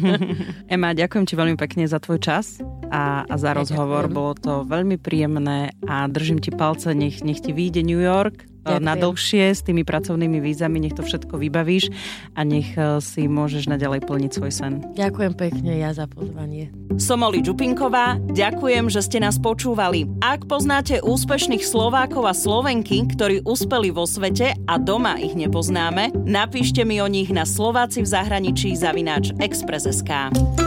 [0.74, 2.58] Ema, ďakujem ti veľmi pekne za tvoj čas
[2.90, 4.10] a, a za rozhovor.
[4.10, 4.18] Ďakujem.
[4.18, 8.82] Bolo to veľmi príjemné a držím ti palce, nech, nech ti vyjde New York Ďakujem.
[8.84, 11.92] na dlhšie s tými pracovnými vízami, nech to všetko vybavíš
[12.32, 14.72] a nech e, si môžeš naďalej plniť svoj sen.
[14.96, 16.72] Ďakujem pekne ja za pozvanie.
[16.96, 20.08] Som Oli Čupinková, ďakujem, že ste nás počúvali.
[20.24, 26.88] Ak poznáte úspešných Slovákov a Slovenky, ktorí uspeli vo svete a doma ich nepoznáme, napíšte
[26.88, 30.63] mi o nich na Slováci v zahraničí zavináč Express.sk.